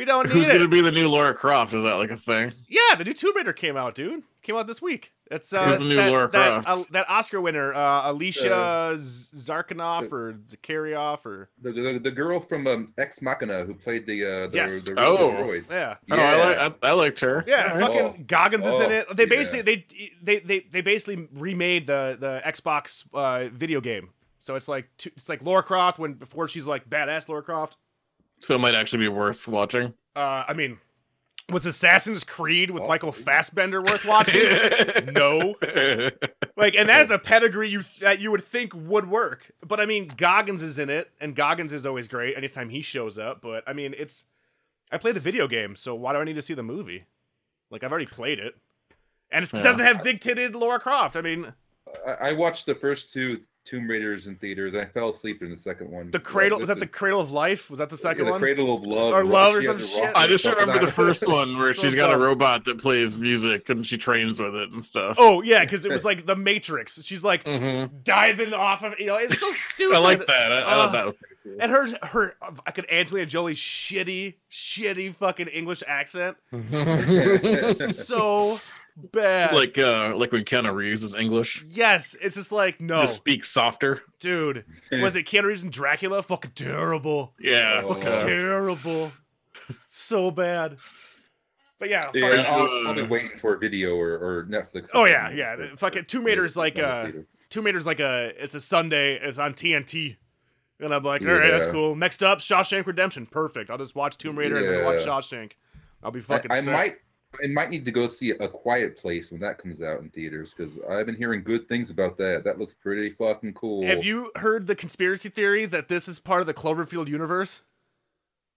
[0.00, 0.54] we don't need Who's it.
[0.54, 1.74] gonna be the new Laura Croft?
[1.74, 2.52] Is that like a thing?
[2.68, 4.22] Yeah, the new Tomb Raider came out, dude.
[4.42, 5.12] Came out this week.
[5.30, 6.68] It's uh, Who's the new that, Lara that, Croft?
[6.80, 12.40] uh, that Oscar winner, uh, Alicia Z- Zarkanoff or Zakarioff or the, the, the girl
[12.40, 14.82] from um, Ex Machina who played the uh, the, Yes.
[14.84, 15.28] the, Oh.
[15.30, 15.64] droid.
[15.70, 15.96] yeah.
[16.10, 16.36] Oh, I,
[16.66, 17.44] like, I, I liked her.
[17.46, 17.80] Yeah, Alright.
[17.80, 18.16] fucking Oh.
[18.26, 19.16] Goggins is in Oh, it.
[19.16, 19.28] They yeah.
[19.28, 19.86] basically they,
[20.22, 24.10] they they they basically remade the the Xbox uh, video game.
[24.38, 27.76] So it's like two, it's like Laura Croft when before she's like badass Laura Croft.
[28.40, 29.94] So it might actually be worth watching.
[30.16, 30.78] Uh, I mean,
[31.50, 33.12] was Assassin's Creed with Oh, Michael.
[33.12, 34.42] Fassbender worth watching?
[35.14, 35.54] no.
[36.56, 39.50] Like, and that is a pedigree you that you would think would work.
[39.66, 43.18] But I mean, Goggins is in it, and Goggins is always great anytime he shows
[43.18, 43.40] up.
[43.42, 44.24] But I mean, it's
[44.90, 47.04] I play the video game, so why do I need to see the movie?
[47.70, 48.56] Like, I've already played it,
[49.30, 49.62] and it Yeah.
[49.62, 51.16] doesn't have big titted Laura Croft.
[51.16, 51.52] I mean,
[52.06, 54.74] I, I watched the first two Tomb Raiders in theaters.
[54.74, 56.10] I fell asleep in the second one.
[56.10, 57.70] the cradle This was that the Cradle of Life?
[57.70, 58.40] Was that the second yeah, the one?
[58.40, 60.12] Cradle of Love, Or Love or She some had the shit.
[60.16, 62.20] I just remember the first one where So she's got dumb.
[62.20, 65.16] a robot that plays music and she trains with it and stuff.
[65.20, 67.00] Oh yeah, because it was like the Matrix.
[67.04, 68.02] She's like Mhm.
[68.02, 69.16] diving off of you know.
[69.16, 69.94] It's so stupid.
[69.94, 70.52] I like that.
[70.52, 71.14] I, I Uh, thought that was
[71.44, 71.56] cool.
[71.58, 72.34] And her, her,
[72.66, 76.36] I could Angelina Jolie's shitty, shitty fucking English accent.
[77.92, 78.60] so
[79.12, 79.54] bad.
[79.54, 81.64] like uh like when Keanu Reeves is English.
[81.68, 84.00] yes, it's just like no, Just speak softer.
[84.18, 84.64] dude.
[84.92, 86.22] Was it Keanu Reeves and Dracula?
[86.22, 87.34] Fucking terrible.
[87.40, 87.82] Yeah.
[87.82, 89.12] Fucking uh, terrible.
[89.88, 90.76] so bad.
[91.78, 94.90] But yeah, fucking, Yeah, I'll, uh, I'll be waiting for a video or, or Netflix.
[94.92, 97.26] Oh, yeah, yeah, the fucking Tomb Raider's like, uh, Later.
[97.48, 99.18] Tomb Raider's like a, it's a Sunday.
[99.18, 100.16] It's on TNT.
[100.78, 101.96] And I'm like, all right, that's cool.
[101.96, 103.26] Next up, Shawshank Redemption.
[103.26, 103.70] Perfect.
[103.70, 105.52] I'll just watch Tomb Raider and then watch Shawshank.
[106.02, 106.50] I'll be fucking.
[106.50, 106.72] I set.
[106.72, 106.96] might
[107.42, 110.52] I might need to go see a quiet place when that comes out in theaters
[110.52, 112.42] because I've been hearing good things about that.
[112.44, 113.86] That looks pretty fucking cool.
[113.86, 117.62] Have you heard the conspiracy theory that this is part of the Cloverfield universe?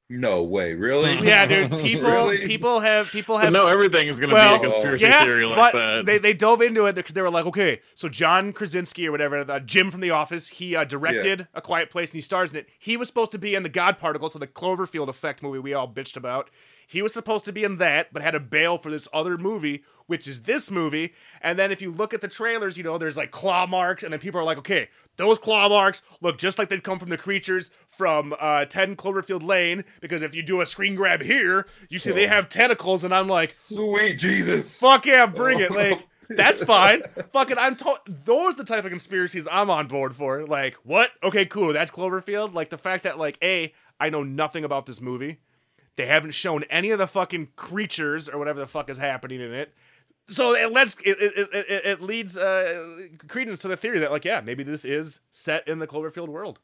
[0.10, 1.18] No way, really?
[1.26, 1.72] Yeah, dude.
[1.80, 2.46] People, Really?
[2.48, 3.54] people have, people But have.
[3.54, 6.06] no, everything is gonna Well, be a conspiracy yeah, theory like but that.
[6.06, 9.44] they they dove into it because they were like, okay, so John Krasinski or whatever,
[9.44, 12.58] the Jim from The Office, he uh, directed A Quiet Place and he stars in
[12.58, 12.68] it.
[12.80, 15.74] He was supposed to be in the God Particle, so the Cloverfield Effect movie we
[15.74, 16.50] all bitched about.
[16.88, 19.84] He was supposed to be in that, but had to bail for this other movie,
[20.08, 21.14] which is this movie.
[21.42, 24.12] And then if you look at the trailers, you know, there's like claw marks, and
[24.12, 27.18] then people are like, okay, those claw marks look just like they'd come from the
[27.18, 32.00] creatures from uh, 10 Cloverfield Lane, because if you do a screen grab here, you
[32.00, 34.78] see they have tentacles, and I'm like, Sweet Jesus.
[34.80, 35.72] fuck yeah, bring it.
[35.72, 37.04] Like, that's fine.
[37.32, 40.46] Fucking, I'm told those the type of conspiracies I'm on board for.
[40.46, 41.12] Like, what?
[41.22, 41.74] Okay, cool.
[41.74, 42.54] That's Cloverfield.
[42.54, 45.40] Like the fact that like, a, I know nothing about this movie.
[45.96, 49.54] They haven't shown any of the fucking creatures or whatever the fuck is happening in
[49.54, 49.74] it.
[50.28, 54.26] So it lets it it, it, it, leads uh, credence to the theory that like,
[54.26, 56.60] yeah, maybe this is set in the Cloverfield world.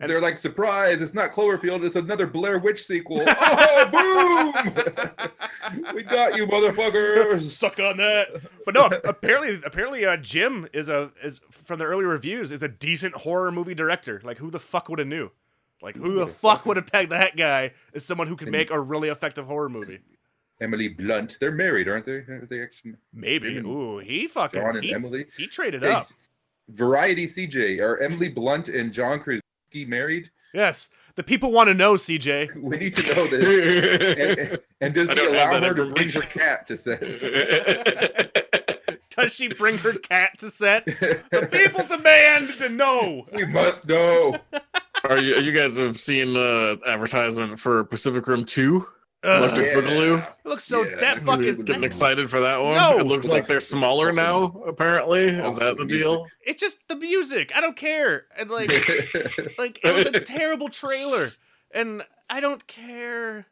[0.00, 3.24] And they're like, surprise, it's not Cloverfield, it's another Blair Witch sequel.
[3.26, 5.94] oh, boom!
[5.94, 7.50] we got you, motherfuckers.
[7.50, 8.28] Suck on that.
[8.64, 12.68] But no, apparently, apparently, uh, Jim is a is from the early reviews is a
[12.68, 14.20] decent horror movie director.
[14.22, 15.30] Like, who the fuck would have knew?
[15.80, 18.80] Like, who the fuck would have pegged that guy as someone who can make a
[18.80, 20.00] really effective horror movie?
[20.60, 21.36] Emily Blunt.
[21.40, 22.24] They're married, aren't they?
[22.28, 22.94] Aren't they actually?
[23.14, 23.50] Maybe.
[23.50, 25.26] Him and Ooh, he fucking John and he, Emily.
[25.36, 26.08] he traded Hey, up.
[26.68, 27.80] Variety CJ.
[27.80, 30.30] Are Emily Blunt and John Krasinski married?
[30.52, 31.94] Yes, the people want to know.
[31.94, 34.48] CJ, We need to know this.
[34.50, 37.00] And, and does he allow her to bring her cat to set?
[39.10, 40.86] does she bring her cat to set?
[40.86, 43.26] The people demand to know.
[43.32, 44.36] we must know.
[45.08, 48.86] Are you, you guys have seen uh, advertisement for Pacific Rim Two?
[49.24, 49.74] Ugh, Electric yeah.
[49.74, 50.28] Boogaloo.
[50.44, 51.64] it looks so Yeah, that I'm fucking.
[51.64, 52.76] Getting excited for that one.
[52.76, 52.98] No.
[52.98, 54.62] It looks like they're smaller now.
[54.66, 56.26] Apparently, is that the Awesome deal?
[56.46, 57.50] It's just the music.
[57.56, 58.26] I don't care.
[58.38, 58.70] And like,
[59.58, 61.30] like it was a terrible trailer,
[61.72, 63.46] and I don't care.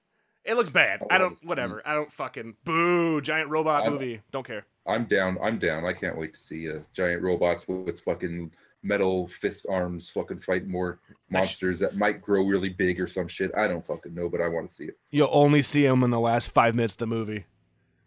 [0.44, 1.02] It looks bad.
[1.10, 1.36] I don't.
[1.44, 1.82] Whatever.
[1.84, 3.20] I don't fucking boo.
[3.20, 4.20] Giant robot I'm- movie.
[4.30, 4.66] Don't care.
[4.86, 5.36] I'm down.
[5.42, 5.84] I'm down.
[5.84, 8.52] I can't wait to see uh, giant robots with, with fucking
[8.86, 10.98] metal fist arms fucking fight more
[11.30, 13.50] monsters that might grow really big or some shit.
[13.56, 14.96] I don't fucking know, but I want to see it.
[15.10, 17.44] You'll only see him in the last five minutes of the movie.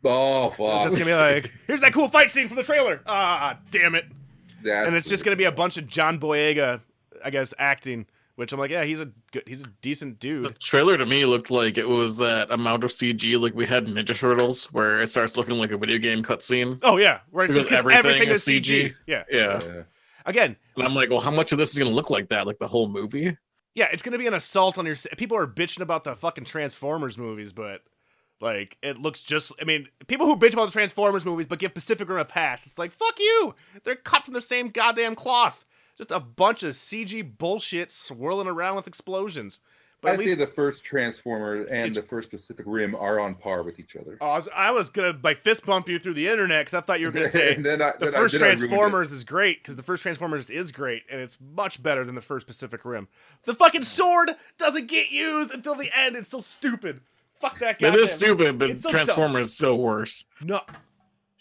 [0.05, 0.84] Oh It's fuck!
[0.84, 3.01] just gonna be like, here's that cool fight scene from the trailer.
[3.05, 4.05] Ah, damn it.
[4.63, 6.82] That's And it's just gonna be a bunch of John Boyega,
[7.23, 8.05] I guess, acting.
[8.36, 10.45] Which I'm like, yeah, he's a good, he's a decent dude.
[10.45, 13.84] The trailer to me looked like it was that amount of CG like we had
[13.84, 16.80] in Ninja Turtles, where it starts looking like a video game cutscene.
[16.82, 18.61] Oh yeah, where it's Because everything everything, is is CG.
[18.86, 18.95] CG.
[19.07, 19.23] Yeah.
[19.30, 19.82] Yeah, Yeah.
[20.25, 22.47] Again, and I'm like, well, how much of this is gonna look like that?
[22.47, 23.38] Like the whole movie?
[23.75, 24.95] yeah, it's gonna be an assault on your.
[25.17, 27.82] People are bitching about the fucking Transformers movies, but
[28.41, 29.51] like it looks just.
[29.61, 32.65] I mean, people who bitch about the Transformers movies but give Pacific Rim a pass,
[32.65, 33.55] it's like fuck you.
[33.84, 35.65] They're cut from the same goddamn cloth.
[35.97, 39.59] Just a bunch of CG bullshit swirling around with explosions.
[40.01, 43.19] But I at say least the first Transformer and It's- the first Pacific Rim are
[43.19, 44.17] on par with each other.
[44.21, 46.81] oh, I, was, I was gonna like fist bump you through the internet because I
[46.81, 48.67] thought you were gonna say And then I- the then first I ruined it.
[48.67, 52.21] Transformers is great because the first Transformers is great and it's much better than the
[52.21, 53.07] first Pacific Rim.
[53.43, 56.15] The fucking sword doesn't get used until the end.
[56.15, 57.01] It's so stupid.
[57.41, 57.89] Fuck that guy.
[57.89, 59.05] It is stupid, but It's so dumb.
[59.05, 60.25] Transformers is still worse.
[60.41, 60.61] No.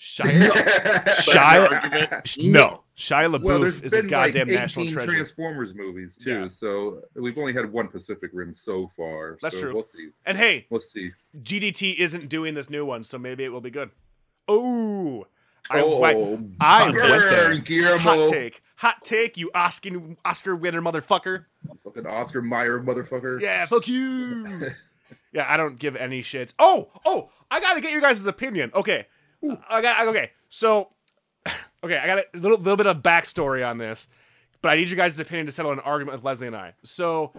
[0.00, 0.24] Shia,
[1.04, 2.36] That's your Shia, argument?
[2.38, 2.82] no.
[2.98, 5.12] Shia LaBeouf well, is a like goddamn 18 national treasure.
[5.12, 6.48] Transformers movies too, Yeah.
[6.48, 9.38] so we've only had one Pacific Rim so far.
[9.40, 9.74] That's so true.
[9.74, 10.08] We'll see.
[10.26, 11.12] and hey, We'll see.
[11.36, 13.90] GDT isn't doing this new one, so maybe it will be good.
[14.48, 15.26] Oh,
[15.70, 16.02] I, oh,
[16.60, 17.20] I there.
[17.30, 17.98] burn, Guillermo.
[17.98, 19.90] hot take, hot take, you Oscar
[20.24, 21.44] Oscar winner motherfucker.
[21.84, 23.40] Fucking Oscar Mayer, motherfucker.
[23.40, 24.72] Yeah, fuck you.
[25.32, 26.52] yeah, I don't give any shits.
[26.58, 28.72] Oh, oh, I gotta get your guys' opinion.
[28.74, 29.06] Okay,
[29.68, 30.30] I got okay.
[30.48, 30.88] So,
[31.84, 34.08] okay, I got a little little bit of backstory on this,
[34.62, 36.74] but I need you guys' opinion to settle an argument with Leslie and I.
[36.82, 37.32] So,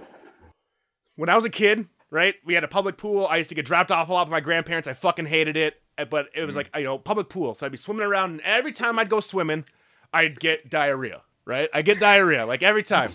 [1.16, 3.28] when I was a kid, right, we had a public pool.
[3.28, 4.88] I used to get dropped off a lot with my grandparents.
[4.88, 7.56] I fucking hated it, uh, but it was like you know public pool.
[7.56, 9.66] So I'd be swimming around, and every time I'd go swimming,
[10.14, 11.22] I'd get diarrhea.
[11.46, 13.12] Right, I get diarrhea like every time.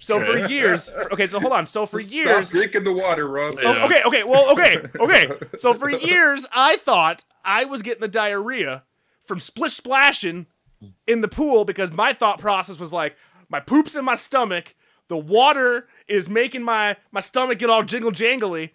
[0.00, 1.66] So for years, okay, so hold on.
[1.66, 3.58] So for Stop years, drinking the water, Rob.
[3.62, 5.30] Oh, okay, okay, well, okay, okay.
[5.58, 8.84] So for years, I thought I was getting the diarrhea
[9.28, 10.46] from splish splashing
[11.06, 13.14] in the pool because my thought process was like,
[13.48, 14.74] my poop's in my stomach,
[15.08, 18.70] the water is making my my stomach get all jingle jangly,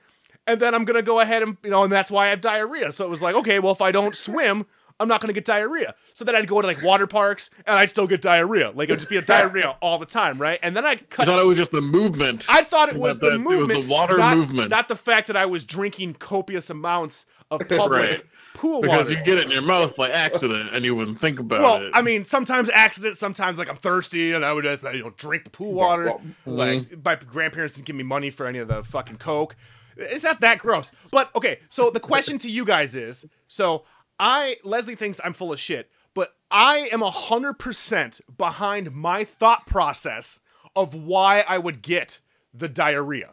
[0.47, 2.91] and then I'm gonna go ahead and you know, and that's why I have diarrhea.
[2.91, 4.65] So it was like, okay, well, if I don't swim
[4.99, 5.95] I'm not gonna get diarrhea.
[6.13, 8.71] So then I'd go to like water parks and I'd still get diarrhea.
[8.75, 10.59] Like it'd just be a diarrhea all the time, right?
[10.61, 11.25] And then I I cut.
[11.25, 12.45] thought it was just the movement.
[12.47, 14.69] I thought it was That- the movement, it was the water not, movement.
[14.69, 18.23] not the fact that I was drinking copious amounts of public Right.
[18.53, 19.19] Pool because water.
[19.19, 21.91] you get it in your mouth by accident and you wouldn't think about well, it.
[21.93, 25.49] I mean, sometimes accident, sometimes like I'm thirsty and I would you know drink the
[25.49, 26.05] pool water.
[26.05, 27.01] well, Like mm-hmm.
[27.03, 29.55] my grandparents didn't give me money for any of the fucking coke.
[29.97, 30.91] It's not that gross.
[31.11, 33.85] But okay, so the question to you guys is: so
[34.19, 39.65] I Leslie thinks I'm full of shit, but I am hundred percent behind my thought
[39.65, 40.39] process
[40.75, 42.21] of why I would get
[42.53, 43.32] the diarrhea.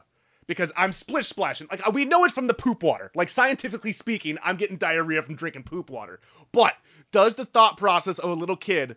[0.51, 1.69] Because I'm splish splashing.
[1.71, 3.13] Like we know it's from the poop water.
[3.15, 6.19] Like scientifically speaking, I'm getting diarrhea from drinking poop water.
[6.51, 6.75] But
[7.13, 8.97] does the thought process of a little kid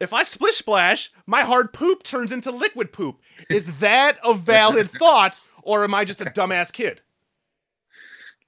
[0.00, 3.20] if I splish splash, my hard poop turns into liquid poop.
[3.50, 7.02] Is that a valid thought, or am I just a dumbass kid?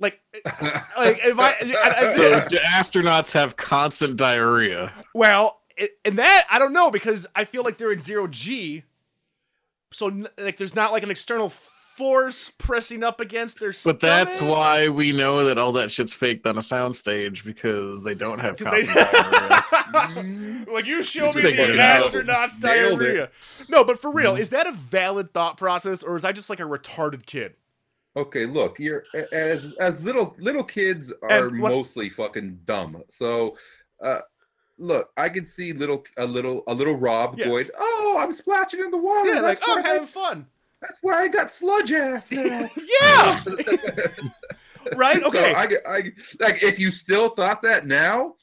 [0.00, 4.92] Like, like if I, I- I- so do astronauts have constant diarrhea?
[5.14, 5.61] well,
[6.04, 8.84] and that I don't know because I feel like they're in zero g,
[9.92, 10.06] so
[10.38, 11.52] like there's not like an external
[11.99, 13.74] force pressing up against their.
[13.84, 18.14] But that's why we know that all that shit's faked on a soundstage because they
[18.14, 18.94] don't have 'Cause they-
[20.72, 23.05] like you show me the astronaut's Nailed it.
[23.05, 23.30] diarrhea.
[23.68, 26.61] No, but for real, is that a valid thought process, or is I just like
[26.61, 27.55] a retarded kid?
[28.16, 33.03] Okay, look, you're as as little little kids are what- mostly fucking dumb.
[33.11, 33.57] So,
[34.03, 34.20] uh,
[34.78, 37.46] look, I can see little a little a little Rob Yeah.
[37.46, 39.34] going, "Oh, I'm splashing in the water.
[39.34, 40.46] Yeah, like that's, oh, I'm having fun.
[40.80, 42.70] That's why I got sludge ass now."
[43.00, 43.44] Yeah,
[44.96, 45.22] right.
[45.22, 45.22] Okay.
[45.22, 45.54] So Okay.
[45.54, 48.34] I, get- I like if you still thought that now,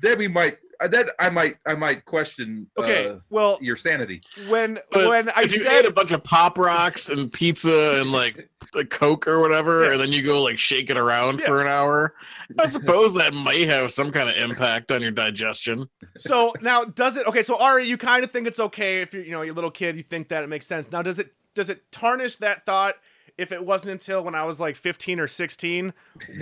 [0.00, 0.58] then we might.
[0.80, 3.08] uh, Then I might I might question Okay.
[3.10, 4.22] uh, well, your sanity.
[4.48, 8.10] when But when I if you said a bunch of pop rocks and pizza and
[8.12, 9.92] like a coke or whatever, Yeah.
[9.92, 11.46] and then you go like shake it around Yeah.
[11.46, 12.14] for an hour,
[12.58, 15.88] I suppose that may have some kind of impact on your digestion.
[16.18, 19.24] so now does it okay so Ari you kind of think it's okay if you're
[19.24, 21.32] you know you're a little kid you think that it makes sense now does it
[21.54, 22.96] does it tarnish that thought
[23.38, 25.92] if it wasn't until when I was like 15 or 16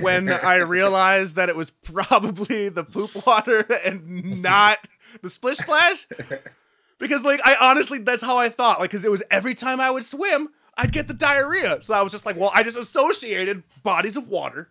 [0.01, 4.79] when I realized that it was probably the poop water and not
[5.23, 6.07] the splish splash?
[6.99, 9.91] Because like I honestly that's how I thought like because it was every time I
[9.91, 11.83] would swim I'd get the diarrhea.
[11.83, 14.71] So I was just like well I just associated bodies of water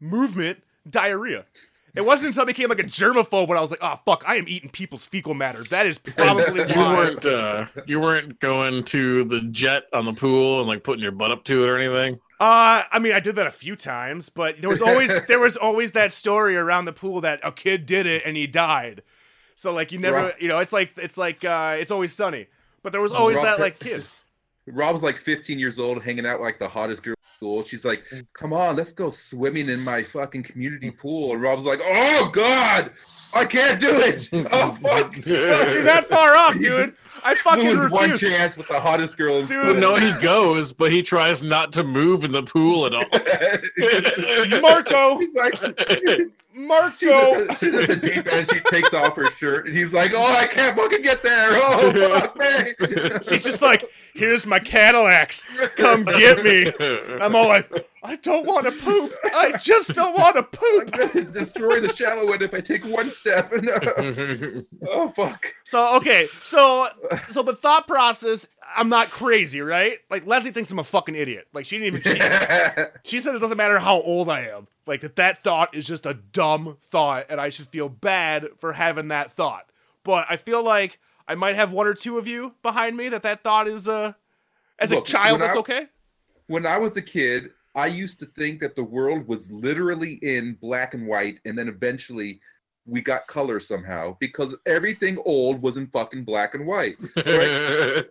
[0.00, 1.44] movement diarrhea
[1.94, 4.36] it wasn't until I became like a germaphobe when I was like, oh fuck, I
[4.36, 5.62] am eating people's fecal matter.
[5.64, 6.94] That is probably You why.
[6.96, 11.12] weren't uh, you weren't going to the jet on the pool and like putting your
[11.12, 12.20] butt up to it or anything.
[12.40, 15.56] Uh, I mean, I did that a few times, but there was always there was
[15.56, 19.02] always that story around the pool that a kid did it and he died.
[19.56, 20.40] So like you never, Right.
[20.42, 22.46] you know, it's like it's like uh, it's always sunny.
[22.84, 24.06] But there was always Rob- that like kid.
[24.72, 27.62] Rob's like 15 years old, hanging out with, like the hottest girl in school.
[27.62, 31.80] She's like, "Come on, let's go swimming in my fucking community pool." And Rob's like,
[31.82, 32.92] "Oh God,
[33.32, 34.28] I can't do it!
[34.52, 36.94] Oh fuck!" You're not far off, dude.
[37.24, 39.74] I fucking Lose one chance with the hottest girl in Dude, school.
[39.74, 43.04] no, he goes, but he tries not to move in the pool at all.
[44.60, 47.34] Marco, He's like, she's Marco.
[47.42, 48.48] at, the, she's at the deep end.
[48.50, 51.50] She takes off her shirt, and he's like, "Oh, I can't fucking get there!
[51.52, 52.74] Oh, fuck me!"
[53.22, 55.44] She's just like, here's my Cadillacs.
[55.76, 56.72] Come get me.
[57.20, 57.70] I'm all like,
[58.02, 59.12] I don't want to poop.
[59.24, 60.90] I just don't want to I'm poop.
[61.14, 63.52] gonna destroy the shallow end if I take one step.
[64.88, 65.46] oh fuck!
[65.64, 66.88] So okay, so
[67.30, 69.98] so the thought process, I'm not crazy, right?
[70.10, 71.48] Like Leslie thinks I'm a fucking idiot.
[71.52, 72.88] Like she didn't even cheat.
[73.04, 74.68] She said it doesn't matter how old I am.
[74.86, 78.72] Like that that thought is just a dumb thought, and I should feel bad for
[78.74, 79.66] having that thought.
[80.04, 83.22] But I feel like I might have one or two of you behind me that
[83.22, 84.12] that thought is uh
[84.78, 85.86] as Look, a child that's I- okay.
[86.46, 90.54] when I was a kid, I used to think that the world was literally in
[90.60, 92.40] black and white, and then eventually
[92.86, 96.96] we got color somehow because everything old was in fucking black and white.
[97.16, 98.06] Kid,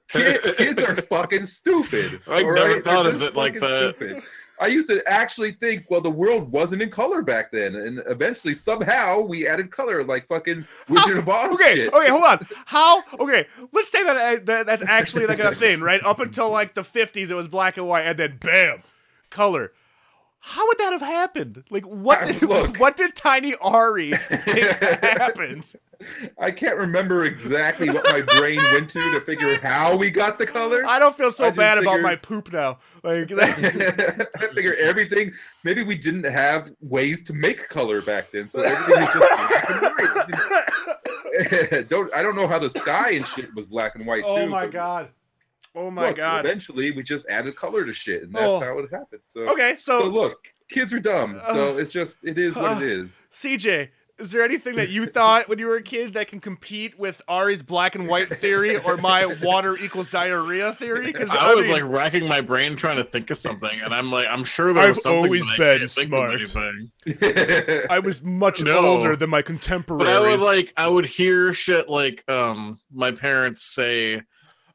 [0.58, 2.22] kids are fucking stupid.
[2.28, 2.84] I never right?
[2.84, 3.96] thought of it like that.
[3.98, 4.24] stupid.
[4.60, 8.56] I used to actually think, well, the world wasn't in color back then, and eventually
[8.56, 11.94] somehow we added color, like fucking Wizard of Oz Okay, shit.
[11.94, 12.48] okay, hold on.
[12.66, 13.04] How?
[13.20, 16.02] Okay, let's say that, uh, that that's actually like a thing, right?
[16.04, 18.82] Up until like the 50s, it was black and white, and then bam,
[19.30, 19.74] color.
[20.40, 21.64] How would that have happened?
[21.70, 22.26] Like, what?
[22.28, 22.78] Did, Look.
[22.78, 24.60] what did Tiny Ari think
[25.02, 25.74] happened?
[26.40, 30.46] I can't remember exactly what my brain went to to figure how we got the
[30.46, 30.84] color.
[30.86, 32.78] I don't feel so I bad about my poop now.
[33.04, 35.34] Like, that, I figure everything.
[35.64, 39.70] Maybe we didn't have ways to make color back then, so everything was just black
[39.70, 41.90] and white.
[41.90, 44.50] don't I don't know how the sky and shit was black and white oh too.
[44.52, 45.10] my god.
[45.78, 46.44] Oh my look, god.
[46.46, 48.60] Eventually, we just added color to shit, and that's Oh.
[48.60, 49.22] how it happened.
[49.24, 51.40] So, Okay, so so look, kids are dumb.
[51.54, 53.18] So it's just it is what Uh, it is.
[53.32, 56.98] CJ, Is there anything that you thought when you were a kid that can compete
[56.98, 61.06] with Ari's black and white theory or my water equals diarrhea theory?
[61.14, 64.26] Because I was like racking my brain trying to think of something, and I'm like,
[64.28, 65.24] I'm sure there was I've something.
[65.26, 66.82] always but I been can't think of smart.
[67.92, 68.80] I was much No.
[68.80, 70.08] older than my contemporaries.
[70.08, 70.24] But.
[70.24, 74.24] I would like, I would hear shit like, um, my parents say,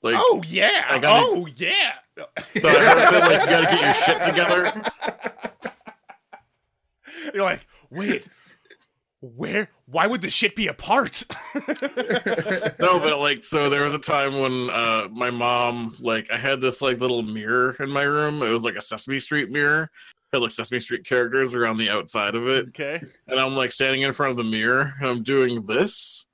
[0.03, 1.93] like, oh yeah, I gotta- oh yeah.
[2.17, 4.83] so I heard that, like, you gotta get your shit together.
[7.35, 8.27] You're like, wait,
[9.21, 9.69] where?
[9.87, 11.23] Why would the shit be apart?
[12.79, 16.61] No, but like, so there was a time when uh my mom, like, I had
[16.61, 18.43] this like little mirror in my room.
[18.43, 19.91] It was like a Sesame Street mirror.
[20.33, 22.69] Had like Sesame Street characters around the outside of it.
[22.69, 23.03] okay.
[23.29, 26.27] and I'm like standing in front of the mirror and I'm doing this.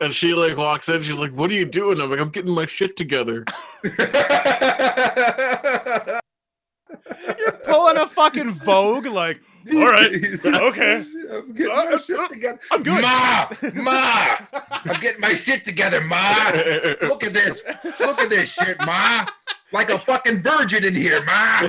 [0.00, 2.00] And she like walks in, she's like, What are you doing?
[2.00, 3.44] I'm like, I'm getting my shit together.
[7.38, 9.40] You're pulling a fucking Vogue, like,
[9.72, 10.12] all right,
[10.44, 11.04] okay.
[11.30, 12.60] I'm getting Uh, my uh, shit together.
[12.72, 13.02] I'm good.
[13.02, 14.36] Ma, ma,
[14.70, 16.50] I'm getting my shit together, ma.
[17.02, 17.62] Look at this.
[18.00, 19.26] Look at this shit, ma.
[19.72, 21.68] Like a fucking virgin in here, ma.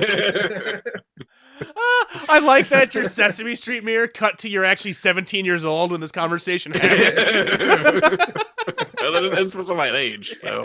[2.28, 6.00] I like that your Sesame Street mirror cut to you're actually 17 years old when
[6.00, 6.90] this conversation happened.
[9.02, 10.34] and then it specified age.
[10.40, 10.64] So.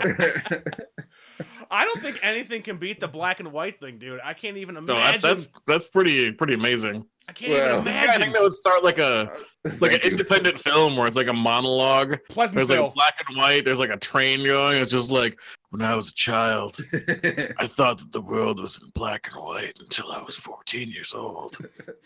[1.70, 4.20] I don't think anything can beat the black and white thing, dude.
[4.24, 5.20] I can't even No, imagine.
[5.20, 7.04] that, that's that's pretty pretty amazing.
[7.28, 8.22] I can't Well, even Yeah, I imagine.
[8.22, 10.10] think that would start like a uh, like an Thank you.
[10.12, 12.08] independent film where it's like a monologue.
[12.10, 12.84] There's Pleasantville.
[12.86, 13.64] like black and white.
[13.64, 14.80] There's like a train going.
[14.80, 15.38] It's just like
[15.70, 16.78] when I was a child,
[17.58, 21.12] I thought that the world was in black and white until I was 14 years
[21.12, 21.58] old.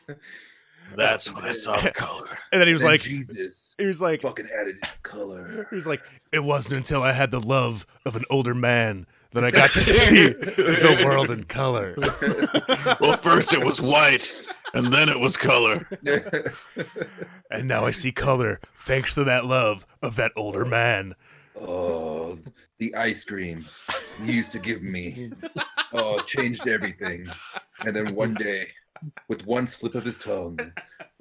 [0.96, 2.36] That's when I saw the color.
[2.50, 5.66] and then he was Then like, Jesus he was like, fucking added color.
[5.70, 6.02] he was like,
[6.32, 9.82] it wasn't until I had the love of an older man that I got to
[9.82, 11.94] see the world in color.
[13.00, 14.32] Well, first it was white,
[14.74, 15.88] and then it was color.
[17.50, 21.14] And now I see color thanks to that love of that older man.
[21.60, 22.38] oh,
[22.78, 23.66] the ice cream
[24.24, 25.30] he used to give me.
[25.92, 27.26] Oh, changed everything.
[27.84, 28.68] And then one day,
[29.28, 30.58] with one slip of his tongue,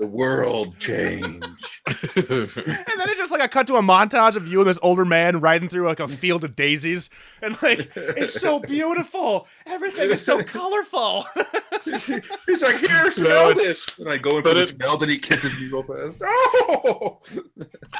[0.01, 1.43] the world change.
[2.31, 5.05] And then it's just like a cut to a montage of you and this older
[5.05, 7.09] man riding through like a field of daisies.
[7.41, 9.47] And like, it's so beautiful.
[9.65, 11.25] Everything is so colorful.
[11.83, 13.97] He's like, here, smell No, this.
[13.99, 16.21] And I go in for but the it- smell, and he kisses me real fast.
[16.23, 17.19] Oh!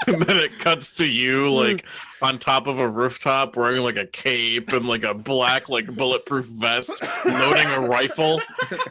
[0.08, 1.54] and then it cuts to you mm.
[1.54, 1.86] like
[2.22, 6.46] on top of a rooftop wearing like a cape and like a black like bulletproof
[6.46, 8.42] vest loading a rifle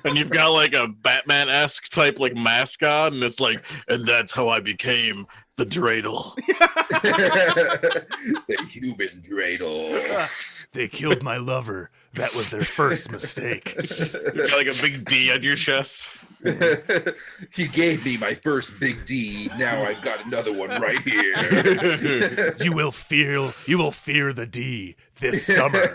[0.05, 4.49] and you've got like a batman-esque type like mascot and it's like and that's how
[4.49, 5.27] i became
[5.57, 6.35] the dreidel
[7.03, 10.29] the human dreidel.
[10.73, 11.91] they killed my lover.
[12.15, 13.77] That was their first mistake.
[14.01, 16.13] you got like a big d on your chest
[17.53, 19.51] he gave me my first big D.
[19.59, 22.55] Now I've got another one right here.
[22.61, 25.89] You will feel you will fear the D this summer.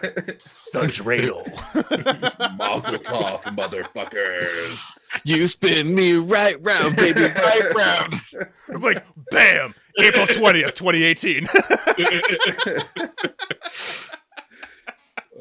[0.73, 1.45] The dreidel.
[2.57, 4.91] Mazel tov, motherfuckers.
[5.23, 8.13] you spin me right round baby right round
[8.67, 9.73] It's like bam!
[9.99, 11.47] April 20th, 2018.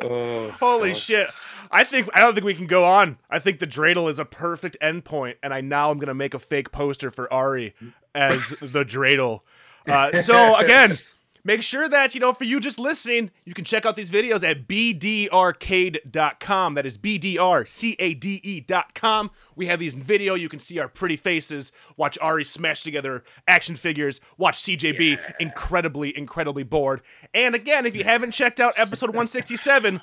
[0.01, 1.29] Oh, Holy shit.
[1.71, 3.19] I think I don't think we can go on.
[3.31, 6.39] I think the dreidel is a perfect endpoint, and I now I'm gonna make a
[6.39, 7.75] fake poster for Ari
[8.15, 9.41] as the dreidel.
[9.89, 10.99] Uh, so again,
[11.45, 14.49] make sure that you know for you just listening, you can check out these videos
[14.49, 16.75] at bdarcade.com.
[16.75, 19.31] That is bdrcade.com.
[19.55, 20.35] We have these in video.
[20.35, 21.71] You can see our pretty faces.
[21.97, 24.21] Watch Ari smash together action figures.
[24.39, 27.03] Watch CJB incredibly, incredibly bored.
[27.33, 30.01] And again, if you haven't checked out episode 167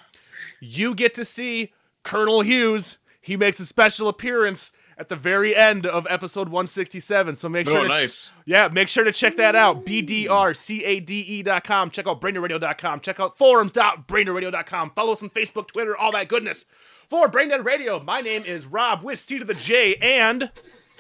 [0.62, 1.74] you get to see
[2.04, 3.00] Colonel Hughes.
[3.20, 4.72] He makes a special appearance
[5.02, 7.36] at the very end of episode 167.
[7.36, 9.84] So make oh, sure oh to, nice yeah, make sure to check that out.
[9.84, 11.89] BDRCADE.com.
[11.89, 13.00] Check out BrainDeadRadio.com.
[13.01, 14.92] Check out forums.braindeadradio.com.
[14.92, 16.66] Follow us on Facebook, Twitter, all that goodness.
[17.09, 20.51] For Braindead Radio, my name is Rob with C to the J and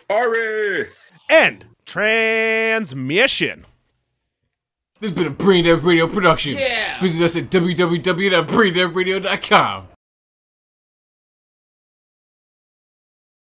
[0.09, 0.87] Ari!
[1.29, 3.67] and transmission.
[4.99, 6.53] This has been a Brain Dead Radio production.
[6.53, 6.99] Yeah!
[6.99, 9.90] Visit us at www.braindeadradio.com.